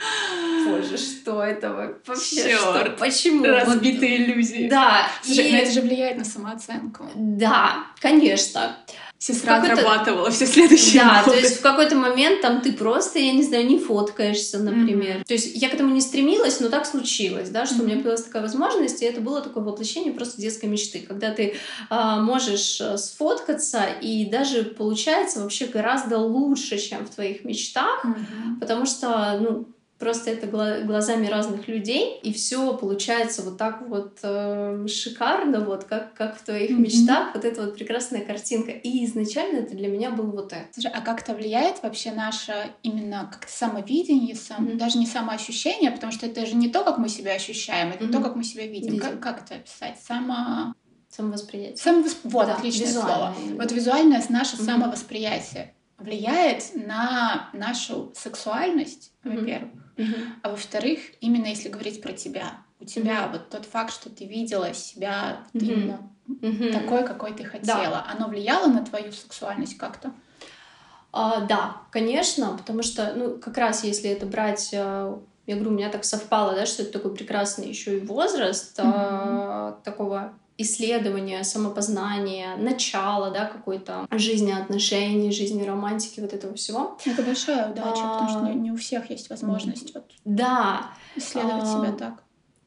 боже, 0.65 0.97
что 0.97 1.43
это 1.43 1.71
вообще? 1.73 2.43
Черт, 2.43 2.61
что? 2.61 2.95
Почему? 2.99 3.45
Разбитые 3.45 4.19
вот, 4.19 4.27
иллюзии. 4.27 4.67
Да. 4.69 5.07
Слушай, 5.21 5.49
и... 5.49 5.51
но 5.51 5.57
это 5.57 5.71
же 5.71 5.81
влияет 5.81 6.17
на 6.17 6.25
самооценку. 6.25 7.05
Да, 7.15 7.87
конечно. 7.99 8.77
Сестра 9.19 9.57
отрабатывала 9.57 10.29
все 10.29 10.45
следующие 10.45 11.01
Да, 11.01 11.23
годы. 11.23 11.37
то 11.37 11.43
есть 11.43 11.57
в 11.57 11.61
какой-то 11.61 11.95
момент 11.95 12.41
там 12.41 12.61
ты 12.61 12.71
просто, 12.71 13.17
я 13.17 13.33
не 13.33 13.41
знаю, 13.41 13.65
не 13.65 13.79
фоткаешься, 13.79 14.59
например. 14.59 15.17
Mm-hmm. 15.17 15.25
То 15.25 15.33
есть 15.33 15.55
я 15.55 15.69
к 15.69 15.73
этому 15.73 15.93
не 15.93 16.01
стремилась, 16.01 16.59
но 16.59 16.69
так 16.69 16.85
случилось, 16.85 17.49
да, 17.49 17.65
что 17.65 17.75
mm-hmm. 17.75 17.81
у 17.81 17.85
меня 17.85 17.95
появилась 17.95 18.23
такая 18.23 18.43
возможность, 18.43 19.01
и 19.01 19.05
это 19.05 19.19
было 19.19 19.41
такое 19.41 19.63
воплощение 19.63 20.13
просто 20.13 20.39
детской 20.39 20.67
мечты, 20.67 20.99
когда 20.99 21.31
ты 21.31 21.55
а, 21.89 22.21
можешь 22.21 22.79
э, 22.79 22.95
сфоткаться, 22.97 23.85
и 24.01 24.25
даже 24.25 24.63
получается 24.63 25.41
вообще 25.41 25.65
гораздо 25.65 26.19
лучше, 26.19 26.77
чем 26.77 27.03
в 27.05 27.09
твоих 27.09 27.43
мечтах, 27.43 28.05
mm-hmm. 28.05 28.59
потому 28.59 28.85
что, 28.85 29.39
ну, 29.41 29.65
просто 29.99 30.29
это 30.29 30.47
глазами 30.47 31.27
разных 31.27 31.67
людей, 31.67 32.19
и 32.21 32.31
все 32.31 32.77
получается 32.77 33.41
вот 33.41 33.57
так 33.57 33.81
вот 33.87 34.19
э, 34.21 34.85
шикарно, 34.87 35.61
вот 35.61 35.85
как, 35.85 36.13
как 36.13 36.37
в 36.37 36.43
твоих 36.43 36.71
mm-hmm. 36.71 36.79
мечтах, 36.79 37.33
вот 37.33 37.45
эта 37.45 37.61
вот 37.61 37.75
прекрасная 37.75 38.23
картинка. 38.23 38.71
И 38.71 39.05
изначально 39.05 39.59
это 39.59 39.75
для 39.75 39.87
меня 39.87 40.11
было 40.11 40.29
вот 40.29 40.53
это. 40.53 40.67
Слушай, 40.71 40.91
а 40.93 41.01
как 41.01 41.21
это 41.21 41.33
влияет 41.33 41.81
вообще 41.81 42.11
наше 42.11 42.71
именно 42.83 43.29
как 43.31 43.49
самовидение, 43.49 44.35
сам, 44.35 44.67
mm-hmm. 44.67 44.77
даже 44.77 44.99
не 44.99 45.07
самоощущение, 45.07 45.91
потому 45.91 46.11
что 46.11 46.27
это 46.27 46.45
же 46.45 46.55
не 46.55 46.69
то, 46.69 46.83
как 46.83 46.99
мы 46.99 47.09
себя 47.09 47.33
ощущаем, 47.33 47.89
это 47.89 48.05
mm-hmm. 48.05 48.11
то, 48.11 48.21
как 48.21 48.35
мы 48.35 48.43
себя 48.43 48.67
видим. 48.67 48.93
видим. 48.93 49.01
Как, 49.01 49.19
как 49.19 49.43
это 49.45 49.55
описать? 49.55 49.99
Само... 49.99 50.73
Самовосприятие. 51.09 51.77
Самовосп... 51.77 52.17
Вот, 52.23 52.45
да, 52.47 52.55
отличное 52.55 52.91
слово. 52.91 53.33
Вот 53.53 53.71
визуальное 53.71 54.21
наше 54.29 54.57
mm-hmm. 54.57 54.65
самовосприятие 54.65 55.73
влияет 55.97 56.75
на 56.75 57.49
нашу 57.53 58.11
сексуальность, 58.15 59.11
mm-hmm. 59.23 59.39
во-первых, 59.39 59.71
mm-hmm. 59.97 60.27
а 60.43 60.49
во-вторых, 60.49 60.99
именно 61.21 61.47
если 61.47 61.69
говорить 61.69 62.01
про 62.01 62.13
тебя, 62.13 62.57
у 62.79 62.85
тебя 62.85 63.23
mm-hmm. 63.23 63.31
вот 63.31 63.49
тот 63.49 63.65
факт, 63.65 63.93
что 63.93 64.09
ты 64.09 64.25
видела 64.25 64.73
себя 64.73 65.43
mm-hmm. 65.53 65.59
именно 65.59 66.11
mm-hmm. 66.27 66.71
такой, 66.73 67.03
какой 67.05 67.33
ты 67.33 67.43
хотела, 67.43 68.05
да. 68.05 68.07
оно 68.11 68.27
влияло 68.27 68.67
на 68.67 68.85
твою 68.85 69.11
сексуальность 69.11 69.77
как-то? 69.77 70.11
А, 71.11 71.41
да, 71.41 71.81
конечно, 71.91 72.55
потому 72.57 72.83
что, 72.83 73.13
ну, 73.15 73.37
как 73.37 73.57
раз 73.57 73.83
если 73.83 74.09
это 74.09 74.25
брать 74.25 74.69
э, 74.73 75.17
я 75.47 75.55
говорю, 75.55 75.71
у 75.71 75.73
меня 75.73 75.89
так 75.89 76.03
совпало, 76.03 76.53
да, 76.53 76.65
что 76.65 76.83
это 76.83 76.91
такой 76.91 77.15
прекрасный 77.15 77.69
еще 77.69 77.97
и 77.97 78.05
возраст 78.05 78.77
mm-hmm. 78.77 78.91
а, 78.93 79.79
такого 79.83 80.33
исследования, 80.57 81.43
самопознания, 81.43 82.55
начала, 82.57 83.29
да, 83.29 83.45
какой-то 83.45 84.07
жизни 84.11 84.51
отношений, 84.51 85.31
жизни 85.31 85.63
романтики, 85.63 86.19
вот 86.19 86.33
этого 86.33 86.55
всего. 86.55 86.97
Это 87.05 87.21
большая 87.21 87.71
удача, 87.71 88.01
а, 88.03 88.13
потому 88.13 88.29
что 88.29 88.53
не 88.53 88.71
у 88.71 88.75
всех 88.75 89.09
есть 89.09 89.29
возможность 89.29 89.93
вот 89.93 90.05
да, 90.25 90.91
исследовать 91.15 91.63
а, 91.63 91.65
себя 91.65 91.91
так. 91.91 92.23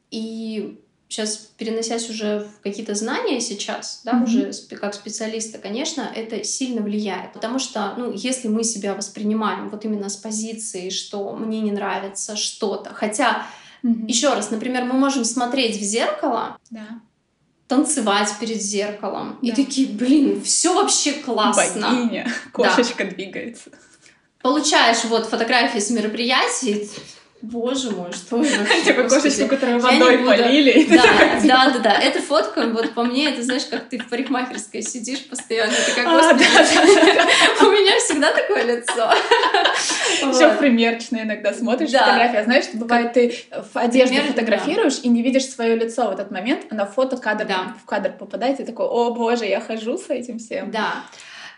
И 0.09 0.79
сейчас 1.09 1.49
переносясь 1.57 2.09
уже 2.09 2.39
в 2.39 2.61
какие-то 2.61 2.95
знания 2.95 3.41
сейчас, 3.41 4.01
да, 4.05 4.13
mm-hmm. 4.13 4.23
уже 4.23 4.77
как 4.77 4.93
специалиста, 4.93 5.57
конечно, 5.57 6.09
это 6.15 6.41
сильно 6.45 6.81
влияет, 6.81 7.33
потому 7.33 7.59
что, 7.59 7.93
ну, 7.97 8.13
если 8.13 8.47
мы 8.47 8.63
себя 8.63 8.93
воспринимаем 8.93 9.69
вот 9.69 9.83
именно 9.83 10.07
с 10.07 10.15
позиции, 10.15 10.89
что 10.89 11.33
мне 11.35 11.59
не 11.59 11.71
нравится 11.71 12.37
что-то, 12.37 12.93
хотя 12.93 13.45
mm-hmm. 13.83 14.07
еще 14.07 14.33
раз, 14.33 14.49
например, 14.49 14.85
мы 14.85 14.93
можем 14.93 15.25
смотреть 15.25 15.75
в 15.75 15.83
зеркало, 15.83 16.57
да 16.69 17.01
танцевать 17.71 18.35
перед 18.37 18.61
зеркалом. 18.61 19.39
Да. 19.41 19.47
И 19.47 19.51
такие, 19.53 19.87
блин, 19.87 20.41
все 20.43 20.75
вообще 20.75 21.13
классно. 21.13 21.89
Богиня, 21.89 22.29
кошечка 22.51 23.05
да. 23.05 23.11
двигается. 23.11 23.69
Получаешь 24.41 25.05
вот 25.05 25.27
фотографии 25.27 25.79
с 25.79 25.89
мероприятий, 25.89 26.89
Боже 27.41 27.91
мой, 27.91 28.11
что 28.13 28.37
это 28.43 28.59
вообще? 28.59 28.81
Типа 28.83 29.03
кошечку, 29.03 29.47
которую 29.47 29.79
водой 29.79 30.19
полили. 30.19 30.87
Да, 30.89 31.03
да, 31.43 31.69
да, 31.71 31.79
да. 31.79 31.99
Эта 31.99 32.21
фотка, 32.21 32.67
вот 32.67 32.93
по 32.93 33.03
мне, 33.03 33.29
это 33.29 33.41
знаешь, 33.41 33.65
как 33.65 33.89
ты 33.89 33.97
в 33.97 34.07
парикмахерской 34.09 34.81
сидишь 34.81 35.25
постоянно, 35.27 35.73
ты 35.73 35.91
как, 35.93 36.05
а, 36.07 36.11
господи, 36.11 36.43
у 37.61 37.71
меня 37.71 37.97
всегда 37.99 38.31
такое 38.31 38.63
лицо. 38.63 39.11
Еще 40.21 40.49
в 40.49 40.59
примерочной 40.59 41.23
иногда 41.23 41.53
смотришь 41.53 41.91
фотографии. 41.91 42.37
А 42.37 42.43
знаешь, 42.43 42.65
бывает, 42.73 43.13
ты 43.13 43.35
в 43.51 43.77
одежде 43.77 44.21
фотографируешь 44.21 44.99
и 45.01 45.09
не 45.09 45.23
видишь 45.23 45.47
свое 45.47 45.75
лицо 45.75 46.07
в 46.09 46.11
этот 46.11 46.29
момент, 46.31 46.65
а 46.69 46.75
на 46.75 46.85
фото 46.85 47.17
кадр 47.17 47.47
в 47.81 47.85
кадр 47.85 48.11
попадает, 48.11 48.59
и 48.59 48.63
такой, 48.63 48.85
о 48.85 49.11
боже, 49.13 49.45
я 49.45 49.59
хожу 49.61 49.97
с 49.97 50.09
этим 50.09 50.37
всем. 50.37 50.69
Да. 50.69 51.03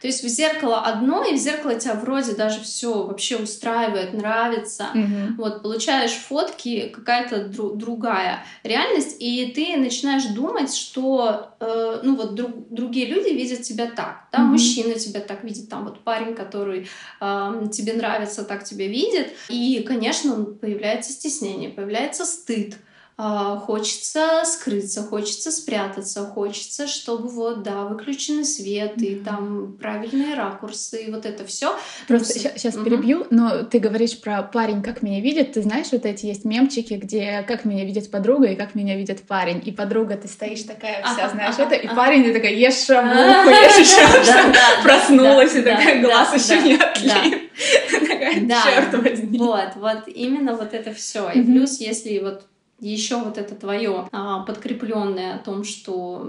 То 0.03 0.07
есть 0.07 0.21
в 0.21 0.27
зеркало 0.27 0.81
одно, 0.81 1.23
и 1.23 1.33
в 1.33 1.37
зеркало 1.37 1.75
тебя 1.75 1.93
вроде 1.93 2.33
даже 2.33 2.59
все 2.59 3.03
вообще 3.03 3.37
устраивает, 3.37 4.13
нравится. 4.13 4.87
Mm-hmm. 4.93 5.35
Вот, 5.37 5.63
получаешь 5.63 6.11
фотки, 6.11 6.89
какая-то 6.89 7.45
дру- 7.45 7.77
другая 7.77 8.43
реальность, 8.63 9.15
и 9.19 9.53
ты 9.55 9.77
начинаешь 9.77 10.25
думать, 10.25 10.75
что 10.75 11.55
э, 11.61 12.01
ну 12.03 12.17
вот 12.17 12.35
друг, 12.35 12.51
другие 12.69 13.05
люди 13.05 13.29
видят 13.29 13.61
тебя 13.61 13.85
так, 13.85 14.27
да, 14.33 14.39
mm-hmm. 14.39 14.41
мужчина 14.41 14.95
тебя 14.95 15.21
так 15.21 15.45
видит, 15.45 15.69
там 15.69 15.85
вот 15.85 16.03
парень, 16.03 16.35
который 16.35 16.89
э, 17.21 17.67
тебе 17.71 17.93
нравится, 17.93 18.43
так 18.43 18.65
тебя 18.65 18.87
видит, 18.87 19.29
и, 19.47 19.85
конечно, 19.87 20.43
появляется 20.43 21.13
стеснение, 21.13 21.69
появляется 21.69 22.25
стыд. 22.25 22.75
А, 23.15 23.57
хочется 23.57 24.41
скрыться, 24.43 25.03
хочется 25.03 25.51
спрятаться, 25.51 26.25
хочется, 26.25 26.87
чтобы 26.87 27.29
вот, 27.29 27.61
да, 27.61 27.83
выключенный 27.83 28.43
свет 28.43 28.99
и 29.01 29.15
там 29.15 29.77
правильные 29.79 30.33
ракурсы, 30.33 31.03
и 31.03 31.11
вот 31.11 31.27
это 31.27 31.45
все. 31.45 31.77
Просто 32.07 32.33
сейчас, 32.33 32.53
сейчас 32.53 32.75
mm-hmm. 32.75 32.83
перебью, 32.83 33.27
но 33.29 33.63
ты 33.63 33.77
говоришь 33.77 34.19
про 34.19 34.41
парень, 34.41 34.81
как 34.81 35.03
меня 35.03 35.19
видит, 35.19 35.53
ты 35.53 35.61
знаешь, 35.61 35.87
вот 35.91 36.07
эти 36.07 36.25
есть 36.25 36.43
мемчики, 36.43 36.95
где 36.95 37.45
как 37.47 37.65
меня 37.65 37.85
видит 37.85 38.09
подруга 38.09 38.47
и 38.47 38.55
как 38.55 38.73
меня 38.73 38.97
видит 38.97 39.21
парень, 39.27 39.61
и 39.63 39.71
подруга, 39.71 40.17
ты 40.17 40.27
стоишь 40.27 40.63
такая 40.63 41.03
вся, 41.03 41.29
знаешь 41.29 41.59
это, 41.59 41.75
и 41.75 41.87
парень, 41.87 42.23
ты 42.23 42.33
такая, 42.33 42.53
ешь 42.53 42.83
шавуху, 42.83 43.49
я 43.49 43.69
сейчас 43.69 44.27
проснулась, 44.81 45.53
и 45.53 45.61
такая, 45.61 46.01
глаз 46.01 46.33
еще 46.33 46.59
не 46.63 46.73
отлип. 46.73 47.51
Да, 48.47 48.63
черт 48.63 48.93
возьми. 48.93 49.37
Вот, 49.37 49.75
вот 49.75 50.07
именно 50.07 50.55
вот 50.55 50.73
это 50.73 50.93
все. 50.93 51.29
И 51.29 51.43
плюс, 51.43 51.79
если 51.79 52.17
вот 52.17 52.47
еще 52.83 53.17
вот 53.17 53.37
это 53.37 53.55
твое 53.55 54.07
а, 54.11 54.43
подкрепленное 54.43 55.35
о 55.35 55.39
том, 55.39 55.63
что 55.63 56.27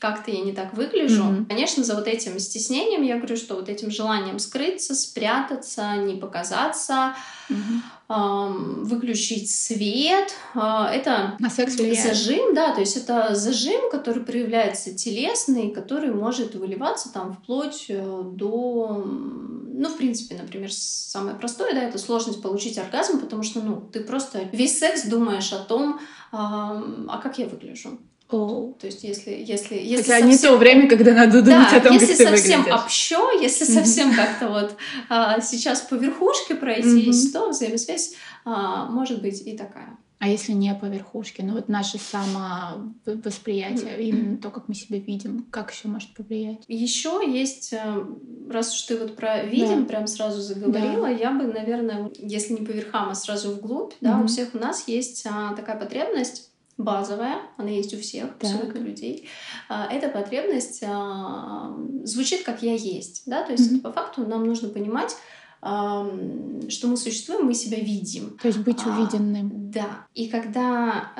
как-то 0.00 0.30
я 0.30 0.42
не 0.42 0.52
так 0.52 0.74
выгляжу. 0.74 1.22
Mm-hmm. 1.22 1.46
Конечно, 1.46 1.84
за 1.84 1.94
вот 1.94 2.06
этим 2.06 2.38
стеснением 2.38 3.02
я 3.02 3.16
говорю, 3.16 3.36
что 3.36 3.54
вот 3.54 3.68
этим 3.68 3.90
желанием 3.90 4.38
скрыться, 4.38 4.94
спрятаться, 4.94 5.96
не 5.96 6.14
показаться, 6.16 7.14
mm-hmm. 7.48 7.80
Выключить 8.08 9.50
свет, 9.50 10.34
а, 10.54 10.92
это 10.92 11.36
На 11.38 11.48
секс 11.48 11.76
зажим, 11.76 12.54
да, 12.54 12.74
то 12.74 12.80
есть 12.80 12.96
это 12.96 13.34
зажим, 13.34 13.90
который 13.90 14.22
проявляется 14.22 14.94
телесный, 14.94 15.70
который 15.70 16.12
может 16.12 16.54
выливаться 16.54 17.12
там 17.12 17.32
вплоть 17.32 17.86
э, 17.88 18.22
до, 18.24 19.02
ну, 19.06 19.88
в 19.88 19.96
принципе, 19.96 20.36
например, 20.36 20.70
самое 20.72 21.36
простое, 21.36 21.74
да, 21.74 21.82
это 21.82 21.98
сложность 21.98 22.42
получить 22.42 22.76
оргазм, 22.76 23.18
потому 23.18 23.42
что, 23.42 23.60
ну, 23.62 23.80
ты 23.80 24.00
просто 24.00 24.40
весь 24.52 24.78
секс 24.78 25.04
думаешь 25.06 25.52
о 25.52 25.58
том, 25.60 26.00
а 26.32 27.20
как 27.22 27.38
я 27.38 27.46
выгляжу. 27.46 27.98
Oh. 28.32 28.74
То 28.80 28.86
есть 28.86 29.04
если 29.04 29.30
если 29.30 29.76
если 29.76 29.96
Хотя 29.96 30.20
совсем... 30.20 30.30
не 30.30 30.38
то 30.38 30.56
время, 30.56 30.88
когда 30.88 31.12
надо 31.12 31.42
думать 31.42 31.68
да, 31.70 31.76
о 31.76 31.80
том, 31.80 31.92
если 31.92 32.06
как 32.06 32.16
ты 32.16 32.24
совсем 32.24 32.60
выглядишь. 32.60 32.80
общо, 32.80 33.30
если 33.40 33.64
совсем 33.64 34.14
как-то 34.14 34.48
вот 34.48 34.74
а, 35.10 35.40
сейчас 35.40 35.82
по 35.82 35.94
верхушке 35.94 36.54
пройтись, 36.54 37.30
то 37.30 37.50
взаимосвязь 37.50 38.14
а, 38.44 38.86
может 38.86 39.20
быть 39.20 39.46
и 39.46 39.56
такая. 39.56 39.98
А 40.22 40.28
если 40.28 40.52
не 40.52 40.72
по 40.76 40.84
верхушке, 40.84 41.42
ну 41.42 41.54
вот 41.54 41.68
наше 41.68 41.98
самовосприятие, 41.98 44.04
именно 44.04 44.38
то, 44.38 44.50
как 44.50 44.68
мы 44.68 44.74
себя 44.76 45.00
видим, 45.00 45.44
как 45.50 45.72
еще 45.72 45.88
может 45.88 46.14
повлиять? 46.14 46.62
Еще 46.68 47.22
есть, 47.26 47.72
э, 47.72 48.06
раз 48.48 48.72
уж 48.72 48.82
ты 48.82 48.98
вот 48.98 49.16
про 49.16 49.42
видим 49.42 49.80
да. 49.80 49.88
прям 49.88 50.06
сразу 50.06 50.40
заговорила, 50.40 51.08
да. 51.08 51.10
я 51.10 51.32
бы, 51.32 51.52
наверное, 51.52 52.12
если 52.20 52.52
не 52.52 52.64
по 52.64 52.70
верхам, 52.70 53.08
а 53.08 53.16
сразу 53.16 53.50
вглубь, 53.50 53.94
да, 54.00 54.20
у 54.20 54.28
всех 54.28 54.54
у 54.54 54.58
нас 54.58 54.86
есть 54.86 55.26
а, 55.28 55.56
такая 55.56 55.76
потребность 55.76 56.51
базовая, 56.82 57.38
она 57.56 57.68
есть 57.68 57.94
у 57.94 57.98
всех 57.98 58.38
так. 58.38 58.50
абсолютно 58.50 58.78
людей. 58.78 59.28
А, 59.68 59.86
эта 59.90 60.08
потребность 60.08 60.82
а, 60.86 61.76
звучит 62.04 62.42
как 62.42 62.62
я 62.62 62.74
есть, 62.74 63.22
да, 63.26 63.42
то 63.42 63.52
есть 63.52 63.72
mm-hmm. 63.72 63.80
по 63.80 63.92
факту 63.92 64.26
нам 64.26 64.44
нужно 64.44 64.68
понимать, 64.68 65.16
что 65.60 66.88
мы 66.88 66.96
существуем, 66.96 67.46
мы 67.46 67.54
себя 67.54 67.78
видим. 67.78 68.36
То 68.42 68.48
есть 68.48 68.58
быть 68.58 68.80
а, 68.84 68.88
увиденным. 68.90 69.46
А, 69.46 69.72
да. 69.72 70.06
И 70.12 70.28
когда 70.28 71.12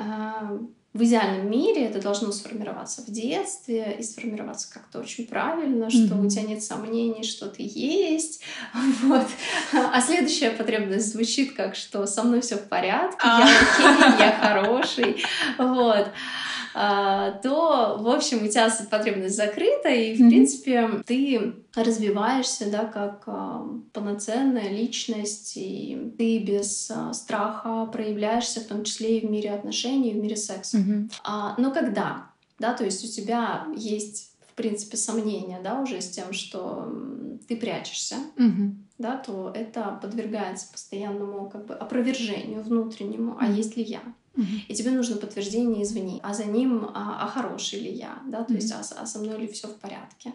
в 0.93 1.03
идеальном 1.03 1.49
мире 1.49 1.85
это 1.85 1.99
должно 1.99 2.31
сформироваться 2.31 3.01
в 3.01 3.07
детстве 3.07 3.95
и 3.99 4.03
сформироваться 4.03 4.71
как-то 4.71 4.99
очень 4.99 5.25
правильно, 5.25 5.89
что 5.89 6.13
mm-hmm. 6.13 6.25
у 6.25 6.29
тебя 6.29 6.43
нет 6.43 6.63
сомнений, 6.63 7.23
что 7.23 7.47
ты 7.47 7.63
есть. 7.65 8.41
Вот. 9.03 9.27
А 9.73 10.01
следующая 10.01 10.51
потребность 10.51 11.11
звучит 11.11 11.53
как, 11.53 11.75
что 11.75 12.05
со 12.05 12.23
мной 12.23 12.41
все 12.41 12.57
в 12.57 12.69
порядке, 12.69 13.25
я 13.25 13.43
окей, 13.43 14.25
я 14.25 14.31
хороший. 14.39 15.23
Вот. 15.57 16.07
А, 16.73 17.31
то, 17.31 17.97
в 17.99 18.07
общем, 18.07 18.43
у 18.43 18.47
тебя 18.47 18.69
потребность 18.89 19.35
закрыта, 19.35 19.89
и, 19.89 20.15
в 20.15 20.19
mm-hmm. 20.19 20.29
принципе, 20.29 20.89
ты 21.05 21.53
развиваешься, 21.75 22.71
да, 22.71 22.85
как 22.85 23.23
а, 23.27 23.67
полноценная 23.93 24.69
личность, 24.69 25.53
и 25.55 26.13
ты 26.17 26.39
без 26.39 26.91
а, 26.91 27.13
страха 27.13 27.85
проявляешься, 27.85 28.61
в 28.61 28.65
том 28.65 28.83
числе 28.83 29.19
и 29.19 29.27
в 29.27 29.29
мире 29.29 29.51
отношений, 29.51 30.11
и 30.11 30.19
в 30.19 30.21
мире 30.21 30.35
секса. 30.35 30.77
Mm-hmm. 30.77 31.53
Но 31.57 31.71
когда, 31.71 32.27
да, 32.59 32.73
то 32.73 32.83
есть 32.83 33.03
у 33.03 33.07
тебя 33.07 33.67
есть 33.75 34.33
в 34.53 34.55
принципе, 34.55 34.97
сомнения, 34.97 35.59
да, 35.63 35.81
уже 35.81 35.99
с 35.99 36.11
тем, 36.11 36.31
что 36.31 36.87
ты 37.47 37.57
прячешься, 37.57 38.17
mm-hmm. 38.37 38.71
да, 38.99 39.17
то 39.17 39.51
это 39.55 39.97
подвергается 39.99 40.71
постоянному 40.71 41.49
как 41.49 41.65
бы 41.65 41.73
опровержению 41.73 42.61
внутреннему, 42.61 43.35
а 43.39 43.47
есть 43.47 43.75
ли 43.77 43.83
я? 43.83 44.01
Угу. 44.35 44.45
И 44.67 44.73
тебе 44.73 44.91
нужно 44.91 45.17
подтверждение 45.17 45.83
извне, 45.83 46.19
а 46.23 46.33
за 46.33 46.45
ним, 46.45 46.85
а, 46.93 47.19
а 47.21 47.27
хороший 47.27 47.79
ли 47.79 47.91
я, 47.91 48.21
да, 48.27 48.43
то 48.43 48.53
есть, 48.53 48.71
а, 48.71 48.81
а 48.97 49.05
со 49.05 49.19
мной 49.19 49.39
ли 49.39 49.47
все 49.47 49.67
в 49.67 49.75
порядке. 49.75 50.33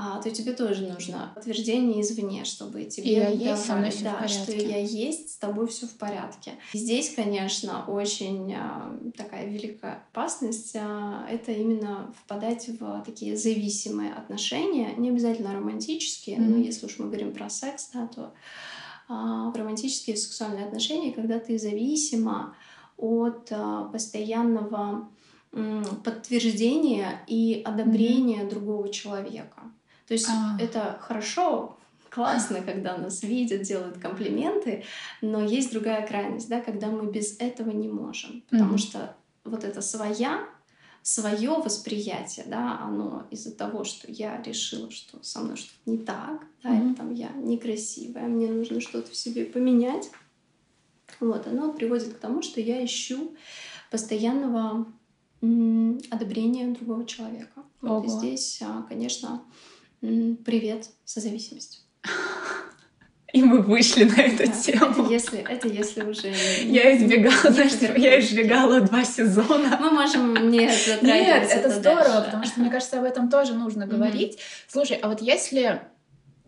А, 0.00 0.22
то 0.22 0.30
тебе 0.30 0.52
тоже 0.52 0.86
нужно 0.86 1.32
подтверждение 1.34 2.02
извне, 2.02 2.44
чтобы 2.44 2.84
тебе 2.84 3.10
и 3.10 3.14
я 3.14 3.30
есть, 3.30 3.66
со 3.66 3.74
мной 3.74 3.90
все 3.90 4.04
да, 4.04 4.12
в 4.12 4.20
порядке. 4.20 4.42
что 4.44 4.52
я 4.52 4.78
есть, 4.78 5.32
с 5.32 5.36
тобой 5.38 5.66
все 5.66 5.88
в 5.88 5.94
порядке. 5.94 6.52
Здесь, 6.72 7.12
конечно, 7.16 7.84
очень 7.84 8.54
а, 8.54 8.96
такая 9.16 9.48
великая 9.48 10.04
опасность 10.12 10.76
а, 10.76 11.26
это 11.28 11.50
именно 11.50 12.14
впадать 12.22 12.68
в 12.78 13.02
такие 13.04 13.36
зависимые 13.36 14.12
отношения, 14.12 14.94
не 14.96 15.08
обязательно 15.08 15.52
романтические, 15.52 16.36
mm-hmm. 16.36 16.48
но 16.48 16.56
если 16.58 16.86
уж 16.86 16.96
мы 17.00 17.06
говорим 17.06 17.32
про 17.32 17.50
секс, 17.50 17.90
да, 17.92 18.06
то 18.06 18.32
а, 19.08 19.52
романтические 19.52 20.16
сексуальные 20.16 20.66
отношения, 20.66 21.12
когда 21.12 21.40
ты 21.40 21.58
зависима 21.58 22.54
от 22.98 23.48
а, 23.50 23.84
постоянного 23.84 25.08
подтверждения 26.04 27.22
и 27.26 27.62
одобрения 27.64 28.42
mm-hmm. 28.42 28.50
другого 28.50 28.90
человека. 28.90 29.62
То 30.06 30.12
есть 30.12 30.28
а. 30.28 30.58
это 30.60 30.98
хорошо, 31.00 31.78
классно, 32.10 32.60
когда 32.66 32.98
нас 32.98 33.22
видят, 33.22 33.62
делают 33.62 33.98
комплименты, 33.98 34.84
но 35.22 35.42
есть 35.42 35.72
другая 35.72 36.06
крайность, 36.06 36.48
да, 36.48 36.60
когда 36.60 36.88
мы 36.88 37.10
без 37.10 37.40
этого 37.40 37.70
не 37.70 37.88
можем, 37.88 38.42
потому 38.50 38.74
mm-hmm. 38.74 38.78
что 38.78 39.16
вот 39.44 39.64
это 39.64 39.80
своя 39.80 40.46
свое 41.02 41.52
восприятие, 41.52 42.44
да, 42.48 42.80
оно 42.82 43.26
из-за 43.30 43.54
того, 43.54 43.84
что 43.84 44.10
я 44.12 44.42
решила, 44.42 44.90
что 44.90 45.22
со 45.22 45.40
мной 45.40 45.56
что-то 45.56 45.90
не 45.90 45.96
так, 45.96 46.42
да, 46.62 46.70
mm-hmm. 46.70 46.86
или 46.86 46.94
там 46.94 47.14
я 47.14 47.30
некрасивая, 47.30 48.24
мне 48.24 48.48
нужно 48.48 48.82
что-то 48.82 49.10
в 49.10 49.16
себе 49.16 49.46
поменять, 49.46 50.10
вот, 51.20 51.46
оно 51.46 51.72
приводит 51.72 52.14
к 52.14 52.18
тому, 52.18 52.42
что 52.42 52.60
я 52.60 52.84
ищу 52.84 53.36
постоянного 53.90 54.86
одобрения 55.40 56.68
другого 56.68 57.04
человека. 57.04 57.62
Вот, 57.80 58.04
и 58.04 58.08
здесь, 58.08 58.60
а, 58.62 58.82
конечно, 58.82 59.42
привет 60.00 60.90
созависимость. 61.04 61.84
И 63.34 63.42
мы 63.42 63.60
вышли 63.60 64.04
на 64.04 64.22
эту 64.22 64.46
да, 64.46 64.52
тему. 64.52 65.04
Это 65.04 65.12
если, 65.12 65.38
это 65.40 65.68
если 65.68 66.02
уже... 66.02 66.32
Я 66.64 66.96
избегала, 66.96 67.52
знаешь, 67.52 67.72
я 67.98 68.18
избегала 68.20 68.80
два 68.80 69.04
сезона. 69.04 69.78
Мы 69.78 69.90
можем 69.90 70.50
не 70.50 70.60
Нет, 70.60 70.72
это, 71.44 71.54
это 71.54 71.70
здорово, 71.70 72.04
дальше. 72.04 72.24
потому 72.24 72.44
что, 72.44 72.60
мне 72.60 72.70
кажется, 72.70 72.98
об 72.98 73.04
этом 73.04 73.28
тоже 73.28 73.52
нужно 73.52 73.86
говорить. 73.86 74.36
Mm-hmm. 74.36 74.66
Слушай, 74.68 74.96
а 74.96 75.08
вот 75.08 75.20
если 75.20 75.82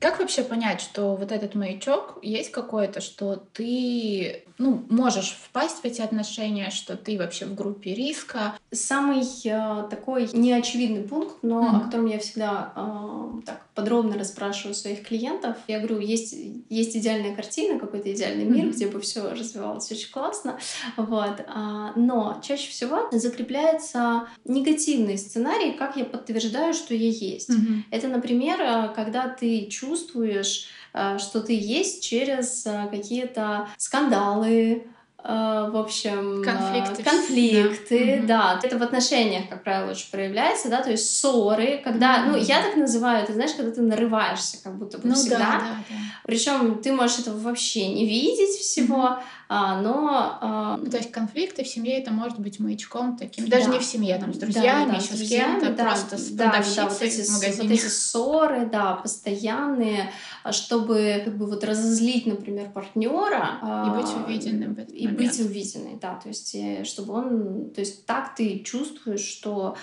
как 0.00 0.18
вообще 0.18 0.42
понять, 0.42 0.80
что 0.80 1.14
вот 1.14 1.30
этот 1.30 1.54
маячок 1.54 2.18
есть 2.22 2.50
какой-то, 2.50 3.00
что 3.00 3.36
ты 3.52 4.44
ну, 4.58 4.84
можешь 4.88 5.38
впасть 5.42 5.82
в 5.82 5.84
эти 5.84 6.00
отношения, 6.00 6.70
что 6.70 6.96
ты 6.96 7.18
вообще 7.18 7.44
в 7.44 7.54
группе 7.54 7.94
риска? 7.94 8.56
Самый 8.72 9.22
э, 9.22 9.88
такой 9.88 10.28
неочевидный 10.32 11.02
пункт, 11.02 11.36
но 11.42 11.62
mm-hmm. 11.62 11.76
о 11.76 11.80
котором 11.80 12.06
я 12.06 12.18
всегда 12.18 12.72
э, 12.74 13.40
так 13.46 13.62
подробно 13.80 14.18
расспрашиваю 14.18 14.74
своих 14.74 15.06
клиентов. 15.06 15.56
Я 15.66 15.78
говорю, 15.78 16.00
есть, 16.00 16.34
есть 16.68 16.96
идеальная 16.96 17.34
картина, 17.34 17.78
какой-то 17.78 18.12
идеальный 18.12 18.44
мир, 18.44 18.66
mm-hmm. 18.66 18.72
где 18.72 18.86
бы 18.88 19.00
все 19.00 19.30
развивалось 19.30 19.90
очень 19.90 20.10
классно. 20.10 20.58
Вот. 20.96 21.44
А, 21.46 21.92
но 21.96 22.40
чаще 22.42 22.70
всего 22.70 23.08
закрепляется 23.10 24.28
негативный 24.44 25.18
сценарий, 25.18 25.72
как 25.72 25.96
я 25.96 26.04
подтверждаю, 26.04 26.74
что 26.74 26.94
я 26.94 27.08
есть. 27.08 27.50
Mm-hmm. 27.50 27.82
Это, 27.90 28.08
например, 28.08 28.60
э, 28.60 28.92
когда 28.94 29.28
ты 29.28 29.66
чувствуешь, 29.66 30.68
э, 30.92 31.18
что 31.18 31.40
ты 31.40 31.58
есть 31.58 32.02
через 32.02 32.66
э, 32.66 32.88
какие-то 32.90 33.68
скандалы, 33.76 34.86
в 35.22 35.76
общем, 35.76 36.42
э, 36.42 36.44
конфликты, 36.44 37.02
конфликты 37.02 38.22
да. 38.26 38.58
да. 38.60 38.66
Это 38.66 38.78
в 38.78 38.82
отношениях, 38.82 39.48
как 39.48 39.62
правило, 39.62 39.90
очень 39.90 40.10
проявляется, 40.10 40.68
да, 40.68 40.82
то 40.82 40.90
есть 40.90 41.18
ссоры, 41.18 41.80
когда, 41.84 42.18
mm-hmm. 42.18 42.30
ну, 42.30 42.36
я 42.36 42.62
так 42.62 42.76
называю, 42.76 43.26
ты 43.26 43.34
знаешь, 43.34 43.52
когда 43.52 43.70
ты 43.70 43.82
нарываешься, 43.82 44.62
как 44.62 44.76
будто 44.76 44.98
бы 44.98 45.08
ну, 45.08 45.14
всегда. 45.14 45.38
Да, 45.38 45.58
да, 45.58 45.84
да. 45.90 45.96
Причем 46.24 46.80
ты 46.82 46.92
можешь 46.92 47.18
этого 47.20 47.38
вообще 47.38 47.88
не 47.88 48.06
видеть 48.06 48.58
всего, 48.58 48.96
mm-hmm. 48.96 49.22
А, 49.52 49.82
но... 49.82 50.38
А... 50.40 50.76
Ну, 50.76 50.88
то 50.88 50.96
есть 50.98 51.10
конфликты 51.10 51.64
в 51.64 51.66
семье 51.66 51.98
это 51.98 52.12
может 52.12 52.38
быть 52.38 52.60
маячком 52.60 53.16
таким, 53.16 53.48
даже 53.48 53.66
да. 53.66 53.72
не 53.72 53.78
в 53.80 53.84
семье, 53.84 54.16
там, 54.16 54.32
с 54.32 54.38
друзьями, 54.38 54.86
да, 54.86 54.92
да, 54.92 54.98
еще 54.98 55.14
с, 55.14 55.26
с 55.26 55.28
кем-то, 55.28 55.72
да, 55.72 55.84
просто 55.86 56.18
с 56.18 56.28
да, 56.28 56.50
продавщицей 56.50 56.84
да, 56.84 56.88
вот 56.88 57.02
эти, 57.02 57.20
в 57.22 57.32
магазине. 57.32 57.68
Вот 57.68 57.70
эти 57.72 57.86
ссоры, 57.86 58.66
да, 58.66 58.92
постоянные, 58.94 60.12
чтобы 60.52 61.22
как 61.24 61.36
бы 61.36 61.46
вот 61.46 61.64
разозлить, 61.64 62.26
например, 62.26 62.70
партнера. 62.70 63.58
И 63.88 64.00
быть 64.00 64.14
увиденным 64.24 64.74
в 64.74 64.78
этот 64.78 64.94
И 64.94 65.08
момент. 65.08 65.18
быть 65.18 65.40
увиденной, 65.40 65.98
да, 66.00 66.14
то 66.14 66.28
есть 66.28 66.54
э, 66.54 66.84
чтобы 66.84 67.14
он, 67.14 67.70
то 67.70 67.80
есть 67.80 68.06
так 68.06 68.36
ты 68.36 68.60
чувствуешь, 68.60 69.24
что 69.24 69.74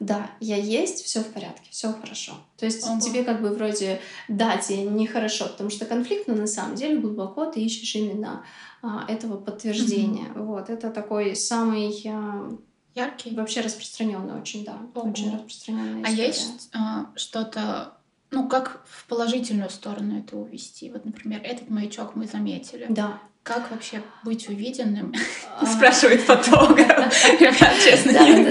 да, 0.00 0.30
я 0.40 0.56
есть, 0.56 1.04
все 1.04 1.20
в 1.20 1.26
порядке, 1.26 1.68
все 1.70 1.92
хорошо. 1.92 2.32
То 2.56 2.64
есть 2.64 2.86
Ого. 2.88 2.98
тебе 3.00 3.22
как 3.22 3.42
бы 3.42 3.50
вроде 3.50 4.00
да, 4.28 4.56
тебе 4.56 4.82
нехорошо, 4.84 5.46
потому 5.46 5.68
что 5.68 5.84
конфликт, 5.84 6.26
но 6.26 6.34
на 6.34 6.46
самом 6.46 6.74
деле 6.74 6.98
глубоко 6.98 7.44
ты 7.46 7.60
ищешь 7.60 7.94
именно 7.94 8.42
а, 8.82 9.04
этого 9.08 9.36
подтверждения. 9.36 10.28
Mm-hmm. 10.34 10.44
Вот 10.46 10.70
это 10.70 10.90
такой 10.90 11.36
самый 11.36 12.02
а, 12.06 12.50
яркий, 12.94 13.36
вообще 13.36 13.60
распространенный 13.60 14.40
очень, 14.40 14.64
да, 14.64 14.78
Ого. 14.94 15.10
очень 15.10 15.34
распространенный. 15.34 16.02
А 16.02 16.10
есть 16.10 16.70
а, 16.72 17.12
что-то 17.14 17.94
ну, 18.30 18.48
как 18.48 18.84
в 18.86 19.06
положительную 19.06 19.70
сторону 19.70 20.18
это 20.18 20.36
увести? 20.36 20.90
Вот, 20.90 21.04
например, 21.04 21.40
этот 21.42 21.68
маячок 21.68 22.14
мы 22.14 22.26
заметили. 22.26 22.86
Да. 22.88 23.20
Как 23.42 23.70
вообще 23.70 24.02
быть 24.22 24.48
увиденным? 24.48 25.14
А. 25.58 25.64
Спрашивает 25.66 26.20
фотограф. 26.20 27.14
честно, 27.82 28.10
не 28.10 28.44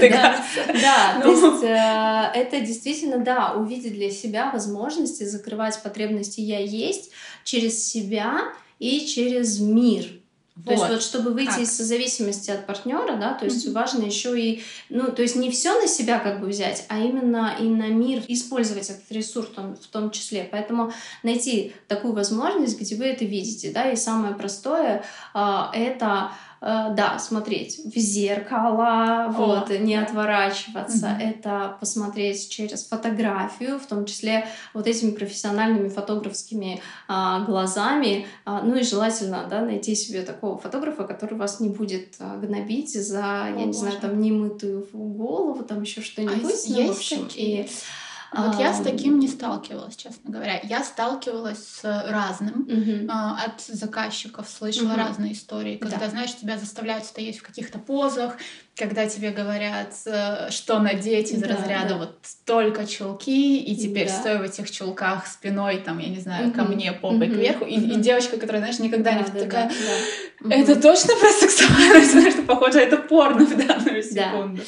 Да, 0.80 1.20
то 1.22 1.28
ну. 1.28 1.52
есть 1.52 1.64
э, 1.64 2.30
это 2.34 2.60
действительно, 2.60 3.18
да, 3.18 3.54
увидеть 3.54 3.94
для 3.94 4.10
себя 4.10 4.50
возможности 4.50 5.22
закрывать 5.22 5.80
потребности 5.82 6.40
«я 6.40 6.58
есть» 6.58 7.12
через 7.44 7.86
себя 7.86 8.52
и 8.80 9.06
через 9.06 9.60
мир. 9.60 10.19
То 10.64 10.72
есть 10.72 10.88
вот 10.88 11.02
чтобы 11.02 11.30
выйти 11.32 11.50
как? 11.50 11.60
из 11.60 11.76
зависимости 11.76 12.50
от 12.50 12.66
партнера, 12.66 13.16
да, 13.16 13.34
то 13.34 13.44
есть 13.44 13.66
mm-hmm. 13.66 13.72
важно 13.72 14.04
еще 14.04 14.40
и, 14.40 14.62
ну, 14.88 15.10
то 15.12 15.22
есть 15.22 15.36
не 15.36 15.50
все 15.50 15.80
на 15.80 15.86
себя 15.86 16.18
как 16.18 16.40
бы 16.40 16.48
взять, 16.48 16.84
а 16.88 16.98
именно 16.98 17.56
и 17.58 17.64
на 17.64 17.88
мир 17.88 18.22
использовать 18.28 18.90
этот 18.90 19.10
ресурс 19.10 19.48
в 19.48 19.54
том, 19.54 19.76
в 19.76 19.86
том 19.86 20.10
числе. 20.10 20.48
Поэтому 20.50 20.92
найти 21.22 21.72
такую 21.88 22.12
возможность, 22.12 22.80
где 22.80 22.96
вы 22.96 23.06
это 23.06 23.24
видите, 23.24 23.70
да, 23.70 23.90
и 23.90 23.96
самое 23.96 24.34
простое 24.34 25.04
а, 25.34 25.70
это 25.74 26.32
да, 26.60 27.18
смотреть 27.18 27.80
в 27.84 27.98
зеркало, 27.98 29.26
О, 29.26 29.30
вот, 29.30 29.70
не 29.70 29.96
да. 29.96 30.02
отворачиваться, 30.02 31.06
угу. 31.06 31.22
это 31.22 31.76
посмотреть 31.80 32.50
через 32.50 32.86
фотографию, 32.86 33.78
в 33.78 33.86
том 33.86 34.04
числе 34.04 34.46
вот 34.74 34.86
этими 34.86 35.12
профессиональными 35.12 35.88
фотографскими 35.88 36.82
а, 37.08 37.44
глазами, 37.44 38.26
а, 38.44 38.62
ну 38.62 38.76
и 38.76 38.82
желательно, 38.82 39.46
да, 39.48 39.62
найти 39.62 39.94
себе 39.94 40.22
такого 40.22 40.58
фотографа, 40.58 41.04
который 41.04 41.38
вас 41.38 41.60
не 41.60 41.68
будет 41.68 42.16
а, 42.18 42.36
гнобить 42.36 42.92
за, 42.92 43.44
О, 43.44 43.58
я 43.58 43.64
не 43.64 43.72
знаю, 43.72 43.98
там 44.00 44.20
немытую 44.20 44.86
голову, 44.92 45.62
там 45.62 45.82
еще 45.82 46.02
что-нибудь, 46.02 46.54
а 46.68 46.70
ну, 46.70 46.86
в 46.88 46.90
общем, 46.90 47.26
такие? 47.26 47.64
и 47.64 47.68
Вот 48.32 48.60
я 48.60 48.72
с 48.72 48.80
таким 48.80 49.18
не 49.18 49.28
сталкивалась, 49.28 49.96
честно 49.96 50.30
говоря. 50.30 50.60
Я 50.62 50.84
сталкивалась 50.84 51.58
с 51.58 52.04
разным. 52.08 52.62
Угу. 52.62 53.10
От 53.10 53.60
заказчиков 53.60 54.48
слышала 54.48 54.92
угу. 54.92 54.98
разные 54.98 55.32
истории, 55.32 55.76
когда, 55.76 55.98
да. 55.98 56.08
знаешь, 56.08 56.34
тебя 56.36 56.56
заставляют 56.56 57.04
стоять 57.04 57.38
в 57.38 57.42
каких-то 57.42 57.78
позах, 57.78 58.36
когда 58.76 59.06
тебе 59.06 59.30
говорят, 59.30 59.94
э, 60.06 60.50
что 60.50 60.78
надеть 60.78 61.32
из 61.32 61.42
да, 61.42 61.48
разряда 61.48 61.88
да. 61.90 61.96
вот 61.98 62.18
столько 62.22 62.86
чулки, 62.86 63.58
и 63.58 63.76
теперь 63.76 64.08
да. 64.08 64.14
стой 64.14 64.38
в 64.38 64.42
этих 64.42 64.70
чулках 64.70 65.26
спиной, 65.26 65.78
там, 65.84 65.98
я 65.98 66.08
не 66.08 66.20
знаю, 66.20 66.48
угу. 66.48 66.56
ко 66.56 66.64
мне, 66.64 66.92
попой 66.92 67.28
угу. 67.28 67.34
кверху. 67.34 67.64
И, 67.66 67.74
и 67.74 67.96
девочка, 67.96 68.38
которая, 68.38 68.62
знаешь, 68.62 68.78
никогда 68.78 69.12
да, 69.12 69.18
не 69.18 69.24
да, 69.24 69.40
такая, 69.40 69.70
да, 70.40 70.54
это 70.54 70.72
угу. 70.72 70.80
точно 70.80 71.14
про 71.20 71.28
сексуальность, 71.30 72.12
знаешь, 72.12 72.32
что 72.32 72.42
похоже, 72.42 72.80
это 72.80 72.96
порно 72.96 73.44
в 73.44 73.56
данную 73.56 74.02
секунду. 74.02 74.56
Да. 74.56 74.62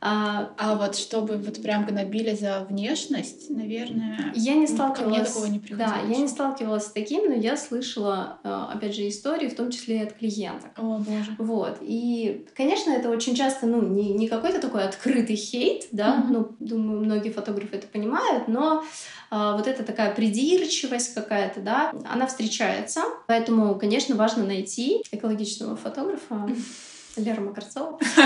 А, 0.00 0.50
а 0.58 0.74
вот 0.76 0.94
чтобы 0.96 1.36
вот 1.38 1.62
прям 1.62 1.86
гнобили 1.86 2.34
за 2.34 2.66
внешность, 2.68 3.48
наверное, 3.50 4.32
я 4.34 4.54
не 4.54 4.66
сталкивалась. 4.66 4.98
Ко 4.98 5.08
мне 5.08 5.24
такого 5.24 5.46
не 5.46 5.58
Да, 5.58 5.96
я 6.06 6.16
не 6.16 6.28
сталкивалась 6.28 6.84
с 6.84 6.92
таким, 6.92 7.28
но 7.28 7.34
я 7.34 7.56
слышала, 7.56 8.38
э, 8.44 8.64
опять 8.74 8.94
же, 8.94 9.08
истории, 9.08 9.48
в 9.48 9.56
том 9.56 9.70
числе 9.70 10.00
и 10.00 10.02
от 10.02 10.12
клиенток. 10.12 10.70
О 10.76 10.98
боже. 10.98 11.34
Вот 11.38 11.78
и, 11.80 12.46
конечно, 12.54 12.90
это 12.90 13.08
очень 13.08 13.34
часто, 13.34 13.66
ну 13.66 13.80
не 13.80 14.12
не 14.12 14.28
какой-то 14.28 14.60
такой 14.60 14.84
открытый 14.84 15.36
хейт, 15.36 15.86
да, 15.92 16.16
mm-hmm. 16.16 16.32
ну 16.32 16.56
думаю, 16.60 17.00
многие 17.00 17.30
фотографы 17.30 17.76
это 17.76 17.86
понимают, 17.86 18.48
но 18.48 18.84
а, 19.30 19.56
вот 19.56 19.66
эта 19.66 19.82
такая 19.82 20.14
придирчивость 20.14 21.14
какая-то, 21.14 21.60
да, 21.60 21.92
она 22.04 22.26
встречается, 22.26 23.02
поэтому, 23.26 23.74
конечно, 23.76 24.14
важно 24.14 24.44
найти 24.44 25.02
экологичного 25.10 25.76
фотографа. 25.76 26.48
Лера 27.16 27.40
Макарцова, 27.40 27.98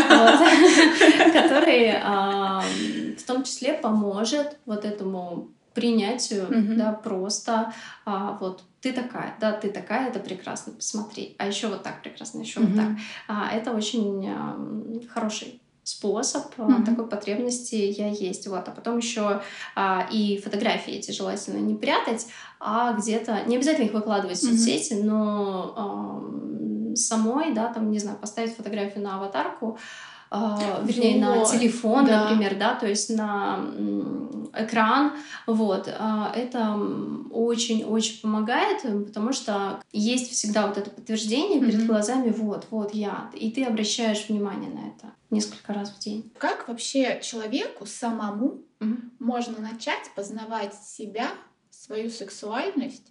который 1.33 1.92
в 3.16 3.22
том 3.26 3.44
числе 3.44 3.74
поможет 3.74 4.57
вот 4.66 4.85
этому 4.85 5.48
принятию, 5.74 6.46
да, 6.76 6.92
просто 6.92 7.72
а, 8.05 8.37
вот 8.40 8.64
ты 8.81 8.92
такая, 8.92 9.35
да, 9.40 9.53
ты 9.53 9.70
такая, 9.70 10.09
это 10.09 10.18
прекрасно, 10.18 10.72
посмотри, 10.72 11.37
а 11.38 11.46
еще 11.46 11.68
вот 11.68 11.83
так 11.83 12.03
прекрасно, 12.03 12.40
еще 12.40 12.61
вот 12.61 12.74
так. 12.74 12.88
А, 13.29 13.50
это 13.53 13.72
очень 13.72 15.09
хороший 15.12 15.61
способ 15.90 16.55
mm-hmm. 16.57 16.85
такой 16.85 17.09
потребности 17.09 17.74
я 17.74 18.09
есть 18.09 18.46
вот 18.46 18.68
а 18.68 18.70
потом 18.70 18.98
еще 18.98 19.42
а, 19.74 20.09
и 20.11 20.38
фотографии 20.38 20.94
эти 20.94 21.11
желательно 21.11 21.59
не 21.59 21.74
прятать 21.74 22.26
а 22.59 22.92
где-то 22.92 23.44
не 23.46 23.57
обязательно 23.57 23.87
их 23.87 23.92
выкладывать 23.92 24.38
в 24.38 24.42
соцсети 24.42 24.94
mm-hmm. 24.94 25.05
но 25.05 25.74
а, 25.76 26.61
самой, 26.96 27.53
да, 27.53 27.72
там, 27.72 27.90
не 27.90 27.98
знаю, 27.98 28.18
поставить 28.18 28.55
фотографию 28.55 29.03
на 29.05 29.16
аватарку, 29.16 29.79
Uh, 30.31 30.87
вернее, 30.87 31.21
на 31.21 31.45
телефон, 31.45 32.07
да. 32.07 32.29
например, 32.31 32.57
да, 32.57 32.77
то 32.77 32.87
есть 32.87 33.11
на 33.11 33.66
экран, 34.55 35.14
вот, 35.49 35.88
uh, 35.88 36.33
это 36.33 36.79
очень-очень 37.33 38.23
помогает, 38.23 38.83
потому 39.07 39.33
что 39.33 39.83
есть 39.93 40.31
всегда 40.31 40.69
вот 40.69 40.79
это 40.79 40.88
подтверждение 40.88 41.59
mm-hmm. 41.59 41.66
перед 41.66 41.87
глазами, 41.87 42.31
вот, 42.31 42.69
вот 42.71 42.95
я, 42.95 43.29
и 43.35 43.51
ты 43.51 43.64
обращаешь 43.64 44.29
внимание 44.29 44.71
на 44.71 44.88
это 44.88 45.12
несколько 45.31 45.73
раз 45.73 45.90
в 45.90 45.99
день. 45.99 46.31
Как 46.38 46.69
вообще 46.69 47.21
человеку 47.25 47.85
самому 47.87 48.62
mm-hmm. 48.79 49.11
можно 49.19 49.59
начать 49.61 50.12
познавать 50.14 50.75
себя, 50.75 51.31
свою 51.71 52.09
сексуальность, 52.09 53.10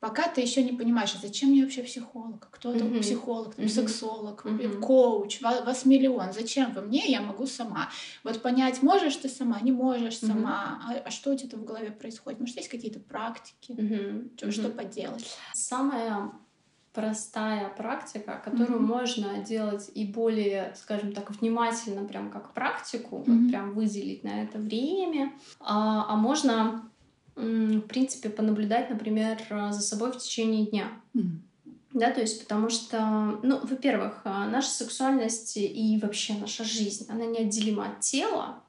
пока 0.00 0.28
ты 0.28 0.40
еще 0.40 0.62
не 0.62 0.72
понимаешь, 0.72 1.14
а 1.14 1.20
зачем 1.20 1.50
мне 1.50 1.62
вообще 1.62 1.82
психолог? 1.82 2.48
Кто 2.50 2.72
это 2.72 2.84
mm-hmm. 2.84 3.00
психолог, 3.00 3.54
там, 3.54 3.64
mm-hmm. 3.64 3.68
сексолог, 3.68 4.44
mm-hmm. 4.44 4.80
коуч, 4.80 5.40
вас, 5.40 5.64
вас 5.64 5.84
миллион. 5.84 6.32
Зачем 6.32 6.72
вы 6.72 6.82
мне? 6.82 7.06
Я 7.06 7.20
могу 7.20 7.46
сама. 7.46 7.88
Вот 8.24 8.40
понять, 8.40 8.82
можешь 8.82 9.16
ты 9.16 9.28
сама, 9.28 9.60
не 9.60 9.72
можешь 9.72 10.14
mm-hmm. 10.14 10.26
сама. 10.26 10.80
А, 10.86 10.94
а 11.04 11.10
что 11.10 11.32
у 11.32 11.36
тебя 11.36 11.58
в 11.58 11.64
голове 11.64 11.90
происходит? 11.90 12.40
Может, 12.40 12.56
есть 12.56 12.68
какие-то 12.68 13.00
практики? 13.00 13.72
Mm-hmm. 13.72 14.36
Что, 14.36 14.46
mm-hmm. 14.46 14.52
что 14.52 14.68
поделать? 14.70 15.36
Самая 15.52 16.32
простая 16.92 17.68
практика, 17.68 18.40
которую 18.44 18.80
mm-hmm. 18.80 18.82
можно 18.82 19.38
делать 19.38 19.90
и 19.94 20.04
более, 20.04 20.74
скажем 20.76 21.12
так, 21.12 21.30
внимательно, 21.30 22.04
прям 22.04 22.30
как 22.30 22.54
практику, 22.54 23.18
mm-hmm. 23.18 23.42
вот 23.42 23.50
прям 23.50 23.74
выделить 23.74 24.24
на 24.24 24.42
это 24.42 24.58
время, 24.58 25.32
а, 25.60 26.06
а 26.08 26.16
можно 26.16 26.88
в 27.38 27.86
принципе, 27.88 28.28
понаблюдать, 28.28 28.90
например, 28.90 29.38
за 29.48 29.80
собой 29.80 30.12
в 30.12 30.18
течение 30.18 30.66
дня. 30.66 30.88
Mm. 31.14 31.38
Да, 31.94 32.10
то 32.10 32.20
есть 32.20 32.42
потому 32.42 32.68
что, 32.68 33.38
ну, 33.42 33.60
во-первых, 33.62 34.20
а, 34.24 34.46
наша 34.46 34.68
сексуальность 34.68 35.56
и 35.56 35.98
вообще 36.02 36.34
наша 36.34 36.64
жизнь, 36.64 37.06
она 37.08 37.24
неотделима 37.24 37.86
от 37.86 38.00
тела, 38.00 38.62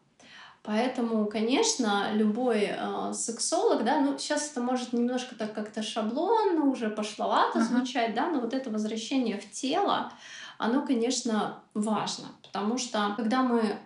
Поэтому, 0.61 1.25
конечно, 1.25 2.11
любой 2.13 2.67
э, 2.69 3.13
сексолог, 3.13 3.85
да, 3.85 4.01
ну 4.01 4.17
сейчас 4.17 4.51
это 4.51 4.61
может 4.61 4.91
немножко 4.91 5.33
так 5.33 5.53
как-то 5.53 5.81
шаблонно, 5.81 6.65
уже 6.65 6.89
пошловато 6.89 7.59
uh-huh. 7.59 7.63
звучать, 7.63 8.13
да, 8.13 8.29
но 8.29 8.41
вот 8.41 8.53
это 8.53 8.69
возвращение 8.69 9.39
в 9.39 9.49
тело, 9.49 10.11
оно, 10.57 10.85
конечно, 10.85 11.63
важно, 11.73 12.27
потому 12.43 12.77
что 12.77 13.13
когда 13.15 13.41
мы 13.41 13.77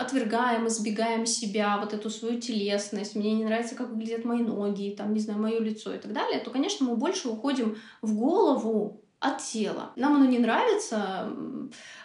отвергаем, 0.00 0.66
избегаем 0.66 1.26
себя, 1.26 1.78
вот 1.78 1.92
эту 1.92 2.10
свою 2.10 2.40
телесность, 2.40 3.14
мне 3.14 3.32
не 3.32 3.44
нравится, 3.44 3.74
как 3.74 3.90
выглядят 3.90 4.24
мои 4.24 4.40
ноги, 4.42 4.94
там, 4.96 5.12
не 5.12 5.20
знаю, 5.20 5.40
мое 5.40 5.60
лицо 5.60 5.94
и 5.94 5.98
так 5.98 6.12
далее, 6.12 6.40
то, 6.40 6.50
конечно, 6.50 6.86
мы 6.86 6.96
больше 6.96 7.28
уходим 7.28 7.76
в 8.02 8.14
голову 8.16 9.02
от 9.20 9.38
тела. 9.38 9.92
Нам 9.96 10.16
оно 10.16 10.24
не 10.24 10.38
нравится, 10.38 11.30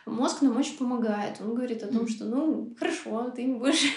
мозг 0.06 0.42
нам 0.42 0.58
очень 0.58 0.78
помогает. 0.78 1.38
Он 1.40 1.56
говорит 1.56 1.82
о 1.82 1.88
том, 1.88 2.08
что, 2.10 2.26
ну, 2.26 2.76
хорошо, 2.78 3.32
ты 3.34 3.44
не 3.44 3.56
будешь, 3.56 3.80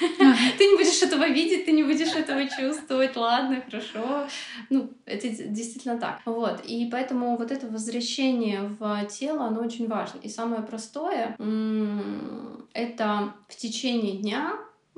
ты 0.59 0.67
не 0.67 0.77
будешь 0.77 1.03
этого 1.03 1.29
видеть, 1.29 1.67
ты 1.67 1.73
не 1.73 1.83
будешь 1.83 2.15
этого 2.15 2.49
чувствовать, 2.49 3.17
ладно, 3.17 3.61
хорошо. 3.69 4.29
Ну, 4.71 4.91
это 5.05 5.29
действительно 5.29 5.99
так. 5.99 6.21
Вот. 6.25 6.65
И 6.65 6.89
поэтому 6.91 7.37
вот 7.37 7.51
это 7.51 7.67
возвращение 7.67 8.63
в 8.79 9.05
тело, 9.07 9.47
оно 9.47 9.63
очень 9.63 9.89
важно. 9.89 10.21
И 10.23 10.29
самое 10.29 10.63
простое— 10.63 11.35
это 12.73 13.35
в 13.49 13.57
течение 13.57 14.19
дня 14.19 14.53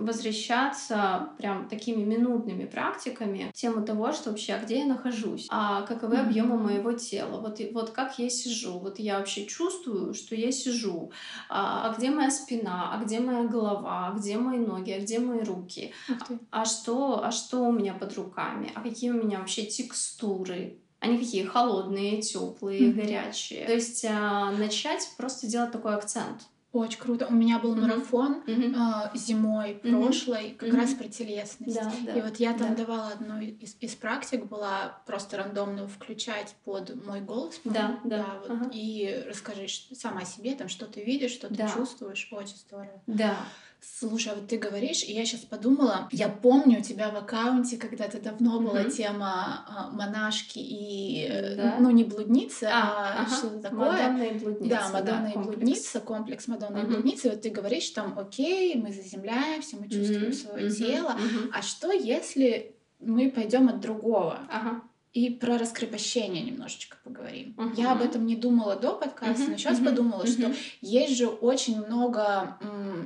возвращаться 0.04 1.30
прям 1.38 1.68
такими 1.68 2.02
минутными 2.02 2.64
практиками 2.64 3.50
тему 3.54 3.84
того, 3.84 4.12
что 4.12 4.30
вообще, 4.30 4.54
а 4.54 4.62
где 4.62 4.80
я 4.80 4.86
нахожусь, 4.86 5.46
а 5.50 5.82
каковы 5.82 6.16
mm-hmm. 6.16 6.26
объемы 6.26 6.58
моего 6.58 6.92
тела, 6.92 7.40
вот, 7.40 7.60
вот 7.72 7.90
как 7.90 8.18
я 8.18 8.30
сижу, 8.30 8.78
вот 8.78 8.98
я 8.98 9.18
вообще 9.18 9.46
чувствую, 9.46 10.14
что 10.14 10.34
я 10.34 10.50
сижу, 10.52 11.12
а, 11.48 11.88
а 11.90 11.94
где 11.94 12.10
моя 12.10 12.30
спина, 12.30 12.90
а 12.92 13.04
где 13.04 13.20
моя 13.20 13.44
голова, 13.44 14.08
а 14.08 14.18
где 14.18 14.38
мои 14.38 14.58
ноги, 14.58 14.90
а 14.90 15.00
где 15.00 15.18
мои 15.18 15.42
руки, 15.42 15.92
а, 16.08 16.62
а 16.62 16.64
что, 16.64 17.24
а 17.24 17.30
что 17.30 17.64
у 17.64 17.72
меня 17.72 17.94
под 17.94 18.16
руками, 18.16 18.72
а 18.74 18.80
какие 18.80 19.10
у 19.10 19.22
меня 19.22 19.38
вообще 19.38 19.66
текстуры, 19.66 20.78
они 21.00 21.16
какие? 21.16 21.44
Холодные, 21.44 22.20
теплые, 22.20 22.80
mm-hmm. 22.80 22.92
горячие. 22.92 23.66
То 23.66 23.72
есть 23.72 24.04
а, 24.04 24.50
начать 24.52 25.08
просто 25.16 25.46
делать 25.46 25.72
такой 25.72 25.94
акцент. 25.94 26.42
Очень 26.72 27.00
круто. 27.00 27.26
У 27.26 27.32
меня 27.32 27.58
был 27.58 27.74
марафон 27.74 28.44
mm-hmm. 28.46 29.10
э, 29.12 29.18
зимой 29.18 29.72
mm-hmm. 29.72 29.90
прошлой, 29.90 30.50
как 30.56 30.68
mm-hmm. 30.68 30.76
раз 30.76 30.94
про 30.94 31.08
телесность. 31.08 31.74
Да, 31.74 31.92
да, 32.06 32.12
и 32.12 32.22
вот 32.22 32.36
я 32.36 32.52
там 32.52 32.76
да. 32.76 32.84
давала 32.84 33.08
одну 33.08 33.40
из, 33.40 33.76
из 33.80 33.96
практик, 33.96 34.44
была 34.44 35.00
просто 35.04 35.36
рандомно 35.36 35.88
включать 35.88 36.54
под 36.64 37.04
мой 37.04 37.22
голос. 37.22 37.60
Да, 37.64 37.98
да. 38.04 38.18
да 38.18 38.38
вот, 38.40 38.50
ага. 38.50 38.70
И 38.72 39.24
расскажи 39.26 39.66
сама 39.68 40.24
себе, 40.24 40.54
там, 40.54 40.68
что 40.68 40.86
ты 40.86 41.02
видишь, 41.02 41.32
что 41.32 41.52
да. 41.52 41.66
ты 41.66 41.74
чувствуешь. 41.74 42.28
Очень 42.30 42.56
здорово. 42.56 43.02
Да. 43.08 43.36
Слушай, 43.82 44.32
а 44.32 44.36
вот 44.36 44.48
ты 44.48 44.58
говоришь, 44.58 45.02
и 45.02 45.12
я 45.12 45.24
сейчас 45.24 45.40
подумала, 45.40 46.08
я 46.12 46.28
помню 46.28 46.80
у 46.80 46.82
тебя 46.82 47.10
в 47.10 47.16
аккаунте 47.16 47.78
когда-то 47.78 48.20
давно 48.20 48.60
была 48.60 48.82
mm-hmm. 48.82 48.90
тема 48.90 49.64
а, 49.66 49.90
монашки 49.90 50.58
и, 50.58 51.26
э, 51.26 51.56
да? 51.56 51.76
ну, 51.80 51.90
не 51.90 52.04
блудницы, 52.04 52.64
а, 52.64 52.70
а 52.70 53.22
ага. 53.22 53.30
что-то 53.30 53.58
такое. 53.60 53.90
Мадонна 53.90 54.22
и 54.22 54.38
блудница. 54.38 54.76
Да, 54.76 54.88
Мадонна 54.92 55.22
да, 55.22 55.30
и 55.30 55.32
комплекс. 55.32 55.56
блудница, 55.56 56.00
комплекс 56.00 56.48
Мадонна 56.48 56.76
mm-hmm. 56.78 56.82
и 56.82 56.86
блудницы. 56.86 57.30
Вот 57.30 57.40
ты 57.40 57.50
говоришь 57.50 57.88
там, 57.90 58.18
окей, 58.18 58.74
мы 58.74 58.92
заземляемся, 58.92 59.76
мы 59.76 59.88
чувствуем 59.88 60.24
mm-hmm. 60.24 60.32
свое 60.32 60.66
mm-hmm. 60.66 60.76
тело. 60.76 61.10
Mm-hmm. 61.10 61.50
А 61.54 61.62
что, 61.62 61.90
если 61.90 62.76
мы 63.00 63.30
пойдем 63.30 63.68
от 63.68 63.80
другого? 63.80 64.40
Ага. 64.50 64.82
И 65.12 65.30
про 65.30 65.58
раскрепощение 65.58 66.42
немножечко 66.42 66.96
поговорим. 67.02 67.54
Uh-huh. 67.58 67.74
Я 67.76 67.92
об 67.92 68.02
этом 68.02 68.26
не 68.26 68.36
думала 68.36 68.76
до 68.76 68.94
подкаста, 68.94 69.42
uh-huh. 69.42 69.50
но 69.50 69.56
сейчас 69.56 69.80
uh-huh. 69.80 69.84
подумала, 69.86 70.22
uh-huh. 70.22 70.52
что 70.52 70.54
есть 70.80 71.16
же 71.16 71.26
очень 71.26 71.84
много, 71.84 72.58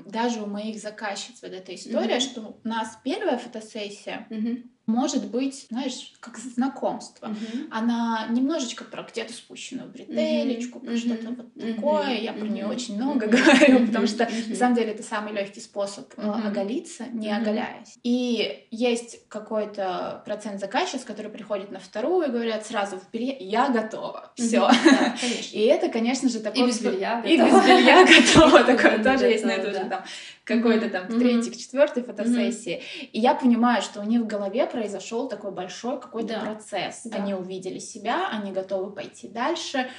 даже 0.05 0.43
у 0.43 0.47
моих 0.47 0.81
заказчиц 0.81 1.41
вот 1.41 1.53
эта 1.53 1.75
история, 1.75 2.17
uh-huh. 2.17 2.21
что 2.21 2.61
у 2.63 2.69
нас 2.69 2.99
первая 3.03 3.39
фотосессия. 3.39 4.27
Uh-huh 4.31 4.65
может 4.87 5.27
быть, 5.31 5.67
знаешь, 5.71 6.13
как 6.21 6.39
знакомство. 6.39 7.27
Uh-huh. 7.27 7.69
Она 7.71 8.27
немножечко 8.31 8.85
про 8.85 9.03
где-то 9.03 9.33
спущенную 9.33 9.89
бретелечку, 9.89 10.79
uh-huh. 10.79 10.87
про 10.87 10.97
что-то 10.97 11.29
вот 11.31 11.47
uh-huh. 11.55 11.75
такое. 11.75 12.19
Я 12.19 12.33
про 12.33 12.47
нее 12.47 12.67
очень 12.67 12.97
много 12.97 13.27
говорю, 13.27 13.87
потому 13.87 14.07
что 14.07 14.25
uh-huh. 14.25 14.51
на 14.51 14.57
самом 14.57 14.75
деле 14.75 14.93
это 14.93 15.03
самый 15.03 15.33
легкий 15.33 15.61
способ 15.61 16.13
uh-huh. 16.15 16.47
оголиться, 16.47 17.07
не 17.13 17.29
uh-huh. 17.29 17.41
оголяясь. 17.41 17.99
И 18.03 18.67
есть 18.71 19.27
какой-то 19.29 20.23
процент 20.27 20.61
заказчиц, 20.61 21.05
которые 21.05 21.33
приходят 21.33 21.71
на 21.71 21.79
вторую 21.79 22.29
и 22.29 22.31
говорят 22.31 22.67
сразу 22.67 22.97
в 22.99 23.11
белье, 23.11 23.37
я 23.41 23.71
готова, 23.71 24.33
все. 24.37 24.69
Да, 24.85 25.17
и 25.53 25.61
это, 25.61 25.89
конечно 25.89 26.29
же, 26.29 26.41
такой... 26.41 26.63
И 26.63 26.67
без 26.67 26.81
белья 26.81 27.21
И 27.23 27.37
готова, 27.37 28.65
такое 28.65 29.03
тоже 29.03 29.27
есть 29.27 29.45
на 29.45 29.53
это 29.53 29.71
уже 29.71 29.89
там 29.89 30.05
какой-то 30.45 30.91
там 30.91 31.09
к 31.09 31.19
третьей, 31.19 31.51
к 31.51 31.57
четвертой 31.57 32.03
фотосессии. 32.03 32.83
И 33.13 33.19
я 33.19 33.35
понимаю, 33.35 33.83
что 33.83 34.01
у 34.01 34.05
них 34.05 34.23
в 34.23 34.27
голове 34.27 34.67
произошел 34.67 35.29
такой 35.29 35.51
большой 35.51 36.01
какой-то 36.01 36.41
процесс. 36.41 37.07
Они 37.11 37.35
увидели 37.35 37.79
себя, 37.79 38.29
они 38.29 38.53
готовы 38.53 38.93
пойти 38.93 39.29
дальше. 39.29 39.91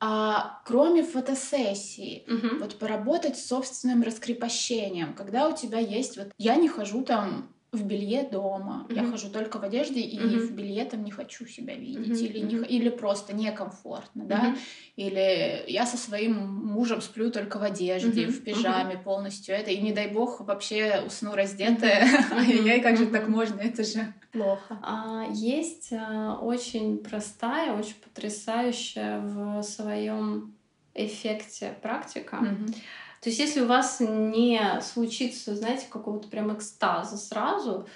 А 0.00 0.60
кроме 0.64 1.02
фотосессии, 1.02 2.24
угу. 2.28 2.60
вот 2.60 2.78
поработать 2.78 3.36
с 3.36 3.46
собственным 3.46 4.02
раскрепощением, 4.02 5.12
когда 5.12 5.48
у 5.48 5.56
тебя 5.56 5.80
есть 5.80 6.16
вот 6.16 6.28
я 6.38 6.54
не 6.54 6.68
хожу 6.68 7.02
там 7.02 7.52
в 7.70 7.84
белье 7.84 8.22
дома. 8.22 8.86
Mm-hmm. 8.88 8.94
Я 8.94 9.10
хожу 9.10 9.28
только 9.28 9.58
в 9.58 9.62
одежде 9.62 10.00
и 10.00 10.18
mm-hmm. 10.18 10.38
в 10.46 10.52
белье 10.52 10.84
там 10.86 11.04
не 11.04 11.10
хочу 11.10 11.46
себя 11.46 11.74
видеть. 11.74 12.20
Mm-hmm. 12.20 12.26
Или, 12.26 12.38
не, 12.38 12.66
или 12.66 12.88
просто 12.88 13.34
некомфортно, 13.34 14.24
да. 14.24 14.40
Mm-hmm. 14.40 14.58
Или 14.96 15.64
я 15.70 15.84
со 15.84 15.98
своим 15.98 16.34
мужем 16.34 17.02
сплю 17.02 17.30
только 17.30 17.58
в 17.58 17.62
одежде, 17.62 18.24
mm-hmm. 18.24 18.30
в 18.30 18.42
пижаме 18.42 18.94
mm-hmm. 18.94 19.02
полностью 19.02 19.54
это. 19.54 19.70
И 19.70 19.78
не 19.82 19.92
дай 19.92 20.08
бог 20.08 20.40
вообще 20.40 21.02
усну 21.06 21.34
раздетая. 21.34 22.08
Ай-яй, 22.32 22.80
как 22.80 22.96
же 22.96 23.06
так 23.06 23.28
можно? 23.28 23.60
Это 23.60 23.84
же 23.84 24.14
плохо. 24.32 24.78
А, 24.82 25.26
есть 25.30 25.92
а, 25.92 26.38
очень 26.40 26.98
простая, 26.98 27.74
очень 27.74 27.96
потрясающая 28.02 29.20
в 29.20 29.62
своем 29.62 30.54
эффекте 30.94 31.76
практика. 31.82 32.36
Mm-hmm 32.36 32.76
то 33.20 33.30
есть 33.30 33.40
если 33.40 33.60
у 33.60 33.66
вас 33.66 33.98
не 34.00 34.80
случится, 34.80 35.56
знаете, 35.56 35.86
какого-то 35.88 36.28
прям 36.28 36.54
экстаза 36.54 37.16
сразу, 37.16 37.86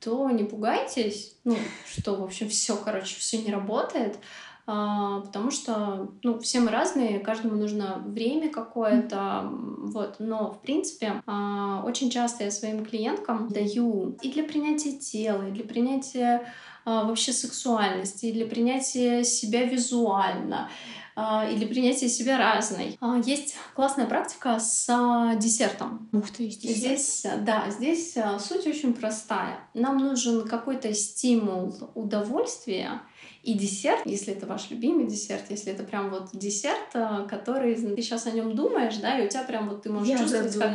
то 0.00 0.28
не 0.30 0.44
пугайтесь, 0.44 1.36
ну, 1.44 1.56
что, 1.86 2.16
в 2.16 2.24
общем, 2.24 2.48
все, 2.48 2.76
короче, 2.76 3.16
все 3.16 3.38
не 3.38 3.52
работает, 3.52 4.18
а, 4.64 5.20
потому 5.20 5.50
что, 5.50 6.08
ну, 6.22 6.38
все 6.38 6.60
мы 6.60 6.70
разные, 6.70 7.18
каждому 7.18 7.56
нужно 7.56 8.02
время 8.04 8.48
какое-то, 8.48 9.48
вот, 9.50 10.16
но, 10.20 10.52
в 10.52 10.60
принципе, 10.60 11.22
а, 11.26 11.82
очень 11.84 12.10
часто 12.10 12.44
я 12.44 12.50
своим 12.50 12.84
клиенткам 12.84 13.48
даю 13.48 14.16
и 14.22 14.30
для 14.30 14.44
принятия 14.44 14.92
тела, 14.92 15.48
и 15.48 15.52
для 15.52 15.64
принятия 15.64 16.46
а, 16.84 17.04
вообще 17.04 17.32
сексуальности, 17.32 18.26
и 18.26 18.32
для 18.32 18.46
принятия 18.46 19.24
себя 19.24 19.64
визуально, 19.64 20.68
а, 21.14 21.46
или 21.48 21.66
принятие 21.66 22.08
себя 22.08 22.38
разной. 22.38 22.96
А, 23.00 23.18
есть 23.24 23.54
классная 23.74 24.06
практика 24.06 24.58
с 24.58 24.86
а, 24.88 25.34
десертом. 25.34 26.08
Ух 26.12 26.30
ты, 26.30 26.48
здесь, 26.48 26.76
здесь 26.76 27.26
да, 27.40 27.66
здесь 27.70 28.16
суть 28.40 28.66
очень 28.66 28.94
простая. 28.94 29.60
Нам 29.74 29.98
нужен 29.98 30.46
какой-то 30.46 30.92
стимул 30.94 31.74
удовольствия, 31.94 33.02
и 33.42 33.54
десерт, 33.54 34.02
если 34.04 34.32
это 34.32 34.46
ваш 34.46 34.70
любимый 34.70 35.06
десерт, 35.06 35.50
если 35.50 35.72
это 35.72 35.82
прям 35.82 36.10
вот 36.10 36.30
десерт, 36.32 36.92
который 37.28 37.74
ты 37.74 38.00
сейчас 38.00 38.26
о 38.26 38.30
нем 38.30 38.54
думаешь, 38.54 38.96
да, 38.96 39.18
и 39.18 39.26
у 39.26 39.28
тебя 39.28 39.42
прям 39.42 39.68
вот 39.68 39.82
ты 39.82 39.90
можешь 39.90 40.08
Я 40.08 40.18
чувствовать, 40.18 40.56
как, 40.56 40.70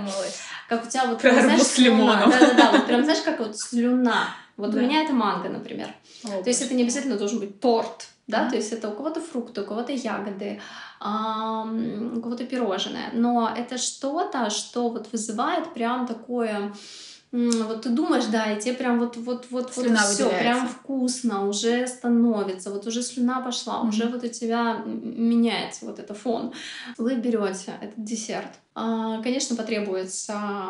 как 0.67 0.85
у 0.85 0.89
тебя 0.89 1.05
вот 1.05 1.21
Про 1.21 1.31
знаешь, 1.31 1.61
с 1.61 1.77
лимоном. 1.77 2.29
Да, 2.29 2.39
да, 2.39 2.53
да, 2.53 2.71
вот 2.73 2.85
прям 2.85 3.03
знаешь, 3.03 3.21
как 3.21 3.39
вот 3.39 3.57
слюна. 3.57 4.27
Вот 4.57 4.71
да. 4.71 4.79
у 4.79 4.81
меня 4.81 5.03
это 5.03 5.13
манго, 5.13 5.49
например. 5.49 5.87
О, 6.25 6.41
То 6.41 6.49
есть 6.49 6.61
это 6.61 6.73
не 6.73 6.83
обязательно 6.83 7.17
должен 7.17 7.39
быть 7.39 7.59
торт, 7.61 8.09
да, 8.27 8.45
mm-hmm. 8.45 8.49
то 8.49 8.55
есть 8.55 8.73
это 8.73 8.89
у 8.89 8.93
кого-то 8.93 9.21
фрукты, 9.21 9.61
у 9.61 9.65
кого-то 9.65 9.93
ягоды, 9.93 10.59
у 10.99 12.21
кого-то 12.21 12.45
пирожное, 12.45 13.09
но 13.13 13.51
это 13.55 13.77
что-то, 13.77 14.49
что 14.49 14.89
вот 14.89 15.07
вызывает 15.11 15.73
прям 15.73 16.05
такое 16.05 16.73
вот 17.31 17.81
ты 17.81 17.89
думаешь, 17.89 18.25
да, 18.25 18.53
и 18.53 18.59
тебе 18.59 18.73
прям 18.73 18.99
вот 18.99 19.17
вот 19.17 19.47
вот 19.49 19.73
слюна 19.73 19.99
вот 20.01 20.09
все 20.09 20.29
прям 20.29 20.67
вкусно 20.67 21.47
уже 21.47 21.85
становится, 21.85 22.71
вот 22.71 22.87
уже 22.87 23.03
слюна 23.03 23.41
пошла, 23.41 23.81
mm-hmm. 23.81 23.89
уже 23.89 24.07
вот 24.07 24.23
у 24.23 24.27
тебя 24.29 24.81
меняется 24.85 25.85
вот 25.85 25.99
этот 25.99 26.17
фон. 26.17 26.53
Вы 26.97 27.15
берете 27.15 27.73
этот 27.81 28.01
десерт. 28.01 28.51
А, 28.75 29.21
конечно, 29.21 29.57
потребуется 29.57 30.69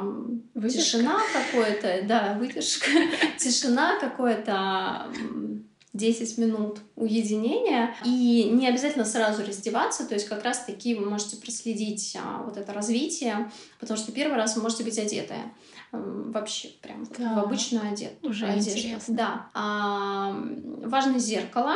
выдержка. 0.56 0.82
тишина 0.82 1.20
какое-то, 1.32 2.02
да, 2.08 2.36
выдержка, 2.40 2.90
тишина 3.38 4.00
какое-то 4.00 5.12
10 5.98 6.38
минут 6.38 6.80
уединения. 6.96 7.96
И 8.06 8.50
не 8.52 8.68
обязательно 8.68 9.06
сразу 9.06 9.46
раздеваться, 9.46 10.06
то 10.06 10.14
есть 10.14 10.28
как 10.28 10.44
раз-таки 10.44 10.96
вы 10.96 11.10
можете 11.10 11.38
проследить 11.38 12.18
а, 12.22 12.44
вот 12.44 12.58
это 12.58 12.72
развитие, 12.74 13.52
потому 13.80 13.98
что 13.98 14.12
первый 14.12 14.38
раз 14.38 14.56
вы 14.56 14.62
можете 14.62 14.84
быть 14.84 14.98
одетая 14.98 15.52
вообще 15.92 16.70
прям 16.82 17.06
да. 17.18 17.36
в 17.36 17.40
обычную 17.46 17.92
одежду. 17.92 18.16
Уже 18.24 18.46
одежду. 18.46 18.72
интересно. 18.72 19.16
Да. 19.16 19.50
А, 19.54 20.44
важно 20.84 21.20
зеркало. 21.20 21.76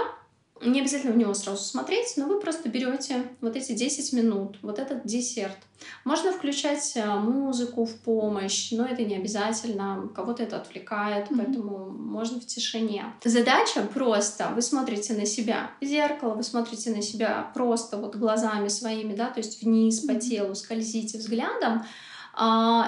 Не 0.64 0.82
обязательно 0.82 1.14
в 1.14 1.18
него 1.18 1.34
сразу 1.34 1.64
смотреть, 1.64 2.14
но 2.18 2.26
вы 2.26 2.40
просто 2.40 2.70
берете 2.70 3.24
вот 3.42 3.56
эти 3.56 3.72
10 3.72 4.14
минут, 4.14 4.58
вот 4.62 4.80
этот 4.80 5.06
десерт. 5.06 5.58
Можно 6.04 6.32
включать 6.32 6.94
э, 6.96 7.06
музыку 7.16 7.86
в 7.86 7.96
помощь, 7.96 8.72
но 8.72 8.86
это 8.86 9.04
не 9.04 9.16
обязательно, 9.16 10.10
кого-то 10.16 10.44
это 10.44 10.58
отвлекает, 10.58 11.30
mm-hmm. 11.30 11.38
поэтому 11.38 11.90
можно 11.90 12.40
в 12.40 12.46
тишине. 12.46 13.06
Задача 13.24 13.82
просто, 13.94 14.52
вы 14.54 14.62
смотрите 14.62 15.14
на 15.14 15.26
себя 15.26 15.72
в 15.82 15.86
зеркало, 15.86 16.36
вы 16.36 16.44
смотрите 16.44 16.92
на 16.92 17.02
себя 17.02 17.50
просто 17.54 17.98
вот 17.98 18.16
глазами 18.16 18.68
своими, 18.68 19.16
да, 19.16 19.30
то 19.32 19.40
есть 19.40 19.64
вниз 19.64 20.02
по 20.02 20.16
телу 20.16 20.54
скользите 20.54 21.18
взглядом, 21.18 21.86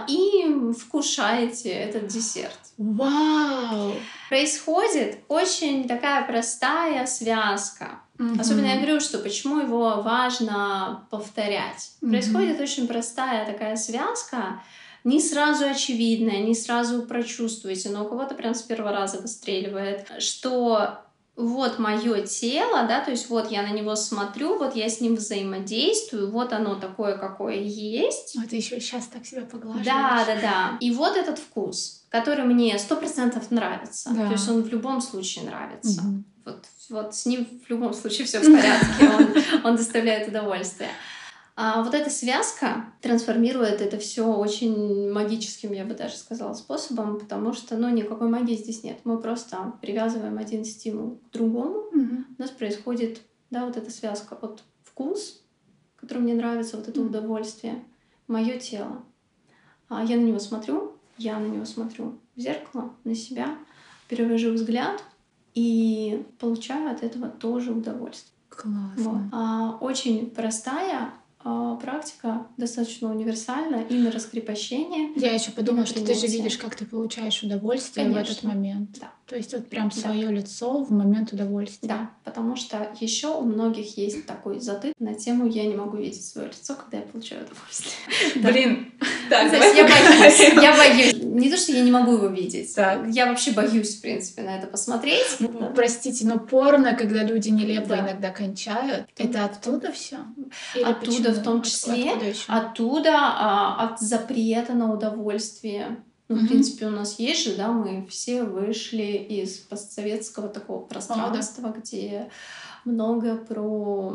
и 0.08 0.72
вкушаете 0.74 1.70
этот 1.70 2.08
десерт. 2.08 2.60
Вау! 2.78 3.94
Происходит 4.30 5.20
очень 5.28 5.88
такая 5.88 6.26
простая 6.26 7.06
связка. 7.06 8.00
Mm-hmm. 8.18 8.40
Особенно 8.40 8.66
я 8.68 8.78
говорю, 8.78 9.00
что 9.00 9.20
почему 9.20 9.60
его 9.60 10.02
важно 10.02 11.06
повторять. 11.10 11.92
Mm-hmm. 12.02 12.10
Происходит 12.10 12.62
очень 12.62 12.88
простая 12.88 13.46
такая 13.46 13.76
связка, 13.76 14.62
не 15.04 15.20
сразу 15.20 15.66
очевидная, 15.66 16.40
не 16.40 16.56
сразу 16.56 17.04
прочувствуете, 17.04 17.90
но 17.90 18.06
у 18.06 18.08
кого-то 18.08 18.36
прям 18.36 18.56
с 18.56 18.62
первого 18.62 18.92
раза 18.92 19.20
выстреливает, 19.20 20.10
что 20.20 21.03
вот 21.36 21.80
мое 21.80 22.22
тело, 22.22 22.84
да, 22.84 23.02
то 23.02 23.10
есть 23.10 23.30
вот 23.30 23.50
я 23.50 23.64
на 23.64 23.72
него 23.72 23.96
смотрю, 23.96 24.58
вот 24.58 24.76
я 24.76 24.88
с 24.88 25.02
ним 25.02 25.16
взаимодействую, 25.16 26.30
вот 26.30 26.54
оно 26.54 26.76
такое, 26.76 27.18
какое 27.18 27.56
есть. 27.56 28.36
Вот 28.36 28.52
еще 28.52 28.80
сейчас 28.80 29.08
так 29.08 29.26
себя 29.26 29.42
поглаживаешь. 29.42 29.86
Да, 29.86 30.24
да, 30.28 30.42
да. 30.42 30.78
И 30.80 30.92
вот 30.92 31.18
этот 31.18 31.40
вкус, 31.40 32.04
который 32.10 32.46
мне 32.46 32.78
сто 32.78 32.96
процентов 32.96 33.50
нравится. 33.50 34.12
Да. 34.12 34.28
То 34.28 34.34
есть 34.34 34.48
он 34.48 34.62
в 34.62 34.68
любом 34.68 35.02
случае 35.02 35.46
нравится. 35.46 36.02
Угу. 36.02 36.24
Вот, 36.46 36.66
вот 36.90 37.16
с 37.16 37.26
ним 37.26 37.48
в 37.66 37.70
любом 37.70 37.94
случае 37.94 38.28
все 38.28 38.40
в 38.40 38.44
порядке, 38.44 39.10
он, 39.10 39.72
он 39.72 39.76
доставляет 39.76 40.28
удовольствие. 40.28 40.90
А 41.56 41.84
вот 41.84 41.94
эта 41.94 42.10
связка 42.10 42.86
трансформирует 43.02 43.80
это 43.80 44.00
все 44.00 44.26
очень 44.26 45.12
магическим, 45.12 45.72
я 45.72 45.86
бы 45.86 45.94
даже 45.94 46.16
сказала, 46.16 46.54
способом, 46.56 47.20
потому 47.20 47.54
что, 47.54 47.78
ну, 47.78 47.90
никакой 47.90 48.28
магии 48.28 48.56
здесь 48.56 48.84
нет. 48.84 48.98
Мы 49.04 49.20
просто 49.20 49.74
привязываем 49.80 50.40
один 50.40 50.66
стимул 50.66 51.20
к 51.28 51.32
другому. 51.32 51.84
Mm-hmm. 51.94 52.24
У 52.38 52.42
нас 52.42 52.50
происходит, 52.50 53.22
да, 53.52 53.66
вот 53.66 53.78
эта 53.78 53.92
связка. 53.92 54.36
Вот 54.42 54.64
вкус, 54.84 55.44
который 55.96 56.24
мне 56.24 56.34
нравится, 56.34 56.78
вот 56.78 56.88
это 56.88 57.00
mm-hmm. 57.00 57.08
удовольствие, 57.08 57.84
мое 58.28 58.58
тело. 58.58 59.04
А 59.90 60.04
я 60.04 60.18
на 60.18 60.22
него 60.22 60.40
смотрю, 60.40 60.94
я 61.20 61.38
на 61.38 61.46
него 61.46 61.66
смотрю 61.66 62.18
в 62.36 62.40
зеркало, 62.40 62.94
на 63.04 63.14
себя, 63.14 63.58
перевожу 64.08 64.54
взгляд 64.54 65.04
и 65.54 66.26
получаю 66.40 66.92
от 66.92 67.04
этого 67.04 67.30
тоже 67.30 67.72
удовольствие. 67.72 68.34
Классно. 68.50 68.94
Вот. 68.98 69.22
А, 69.32 69.78
очень 69.82 70.30
простая, 70.30 71.14
практика 71.82 72.48
достаточно 72.58 73.12
универсальна 73.12 73.84
и 73.90 73.96
на 73.96 74.12
раскрепощение. 74.12 75.12
Я 75.16 75.34
еще 75.34 75.52
подумала, 75.52 75.86
что 75.86 76.04
ты 76.04 76.14
же 76.14 76.28
видишь, 76.28 76.58
как 76.58 76.76
ты 76.76 76.86
получаешь 76.86 77.44
удовольствие 77.44 78.06
Конечно. 78.06 78.26
в 78.26 78.38
этот 78.38 78.44
момент. 78.44 78.98
Да. 79.00 79.12
То 79.28 79.38
есть 79.38 79.54
вот 79.54 79.68
прям 79.68 79.90
свое 79.90 80.28
да. 80.28 80.34
лицо 80.34 80.84
в 80.84 80.92
момент 80.92 81.34
удовольствия. 81.34 81.88
Да, 81.88 82.12
потому 82.24 82.56
что 82.56 82.96
еще 83.00 83.28
у 83.36 83.42
многих 83.42 83.98
есть 83.98 84.26
такой 84.26 84.60
затык 84.60 84.94
на 85.00 85.16
тему 85.16 85.48
«я 85.48 85.66
не 85.66 85.76
могу 85.76 85.98
видеть 85.98 86.26
свое 86.26 86.50
лицо, 86.50 86.76
когда 86.76 86.98
я 86.98 87.04
получаю 87.04 87.46
удовольствие». 87.46 87.94
Блин, 88.36 88.92
так, 89.30 89.52
я 89.52 89.88
боюсь, 89.88 90.40
я 90.40 90.78
боюсь. 90.78 91.13
Не 91.34 91.50
то, 91.50 91.58
что 91.58 91.72
я 91.72 91.84
не 91.84 91.92
могу 91.92 92.14
его 92.14 92.28
видеть. 92.28 92.76
Я 92.76 93.28
вообще 93.28 93.52
боюсь, 93.52 93.98
в 93.98 94.02
принципе, 94.02 94.44
на 94.44 94.58
это 94.58 94.68
посмотреть. 94.68 95.38
Ну, 95.40 95.72
простите, 95.76 96.26
но 96.26 96.40
порно, 96.40 96.96
когда 96.96 97.24
люди 97.24 97.50
нелепо 97.50 97.94
иногда 97.94 98.30
кончают, 98.30 99.08
это 99.18 99.46
оттуда 99.46 99.92
все? 99.92 100.18
Оттуда 100.84 101.32
в 101.32 101.44
том 101.44 101.64
числе. 101.64 102.14
Оттуда 102.48 103.12
а, 103.16 103.86
от 103.86 104.00
запрета 104.00 104.74
на 104.74 104.92
удовольствие. 104.94 105.98
Ну, 106.34 106.40
mm-hmm. 106.40 106.46
в 106.46 106.48
принципе, 106.48 106.88
у 106.88 106.90
нас 106.90 107.20
есть 107.20 107.44
же, 107.44 107.56
да, 107.56 107.72
мы 107.72 108.08
все 108.10 108.44
вышли 108.44 109.14
из 109.30 109.58
постсоветского 109.58 110.50
такого 110.50 110.84
пространства, 110.84 111.68
oh, 111.68 111.74
да. 111.74 111.80
где 111.80 112.32
много 112.86 113.38
про 113.38 114.12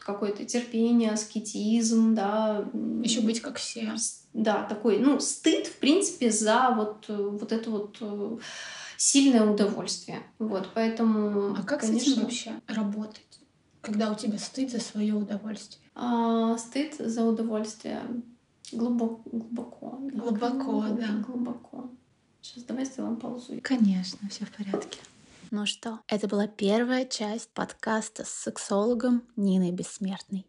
какое-то 0.00 0.44
терпение, 0.44 1.12
аскетизм, 1.12 2.14
да. 2.14 2.68
Еще 3.02 3.22
быть 3.22 3.40
как 3.40 3.56
все. 3.56 3.94
Да, 4.34 4.64
такой, 4.64 4.98
ну, 4.98 5.18
стыд, 5.18 5.66
в 5.66 5.76
принципе, 5.78 6.30
за 6.30 6.74
вот, 6.76 7.06
вот 7.08 7.52
это 7.52 7.70
вот 7.70 7.96
э, 8.00 8.38
сильное 8.98 9.50
удовольствие. 9.50 10.22
Вот, 10.38 10.68
поэтому... 10.74 11.56
А 11.58 11.62
как 11.62 11.80
конечно... 11.80 11.98
с 11.98 12.12
этим 12.12 12.22
вообще 12.22 12.52
работать, 12.66 13.40
когда 13.80 14.12
у 14.12 14.14
тебя 14.14 14.38
стыд 14.38 14.70
за 14.70 14.80
свое 14.80 15.14
удовольствие? 15.14 15.82
А, 15.94 16.58
стыд 16.58 16.96
за 16.98 17.24
удовольствие 17.24 18.02
Глубоко, 18.72 19.22
глубоко. 19.30 19.98
Глубоко, 20.00 20.86
да. 20.88 21.24
Глубоко. 21.26 21.90
Сейчас 22.40 22.64
давай 22.64 22.84
сделаем 22.84 23.16
паузу. 23.16 23.54
Конечно, 23.62 24.28
все 24.28 24.44
в 24.44 24.52
порядке. 24.52 24.98
Ну 25.50 25.64
что, 25.64 26.00
это 26.08 26.28
была 26.28 26.46
первая 26.46 27.06
часть 27.06 27.48
подкаста 27.50 28.24
с 28.24 28.28
сексологом 28.28 29.22
Ниной 29.36 29.72
Бессмертной. 29.72 30.46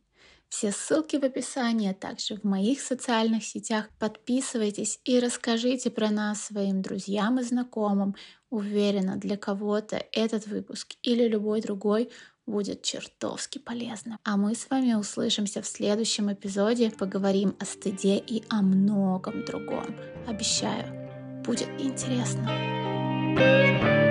Все 0.50 0.72
ссылки 0.72 1.16
в 1.16 1.24
описании, 1.24 1.92
а 1.92 1.94
также 1.94 2.36
в 2.36 2.44
моих 2.44 2.82
социальных 2.82 3.44
сетях. 3.44 3.88
Подписывайтесь 4.00 5.00
и 5.06 5.20
расскажите 5.20 5.92
про 5.92 6.10
нас 6.10 6.42
своим 6.42 6.82
друзьям 6.82 7.40
и 7.40 7.44
знакомым. 7.44 8.16
Уверена, 8.50 9.16
для 9.16 9.38
кого-то 9.38 10.04
этот 10.12 10.48
выпуск 10.48 10.96
или 11.04 11.28
любой 11.28 11.62
другой 11.62 12.10
будет 12.50 12.82
чертовски 12.82 13.60
полезно. 13.60 14.18
А 14.24 14.38
мы 14.38 14.56
с 14.56 14.70
вами 14.70 14.94
услышимся 14.94 15.62
в 15.62 15.68
следующем 15.68 16.32
эпизоде. 16.34 16.92
Поговорим 16.92 17.56
о 17.60 17.66
стыде 17.66 18.18
и 18.18 18.44
о 18.50 18.62
многом 18.62 19.46
другом. 19.46 19.96
Обещаю, 20.28 21.44
будет 21.44 21.70
интересно. 21.80 22.50
thank 23.36 23.84
you 23.84 24.09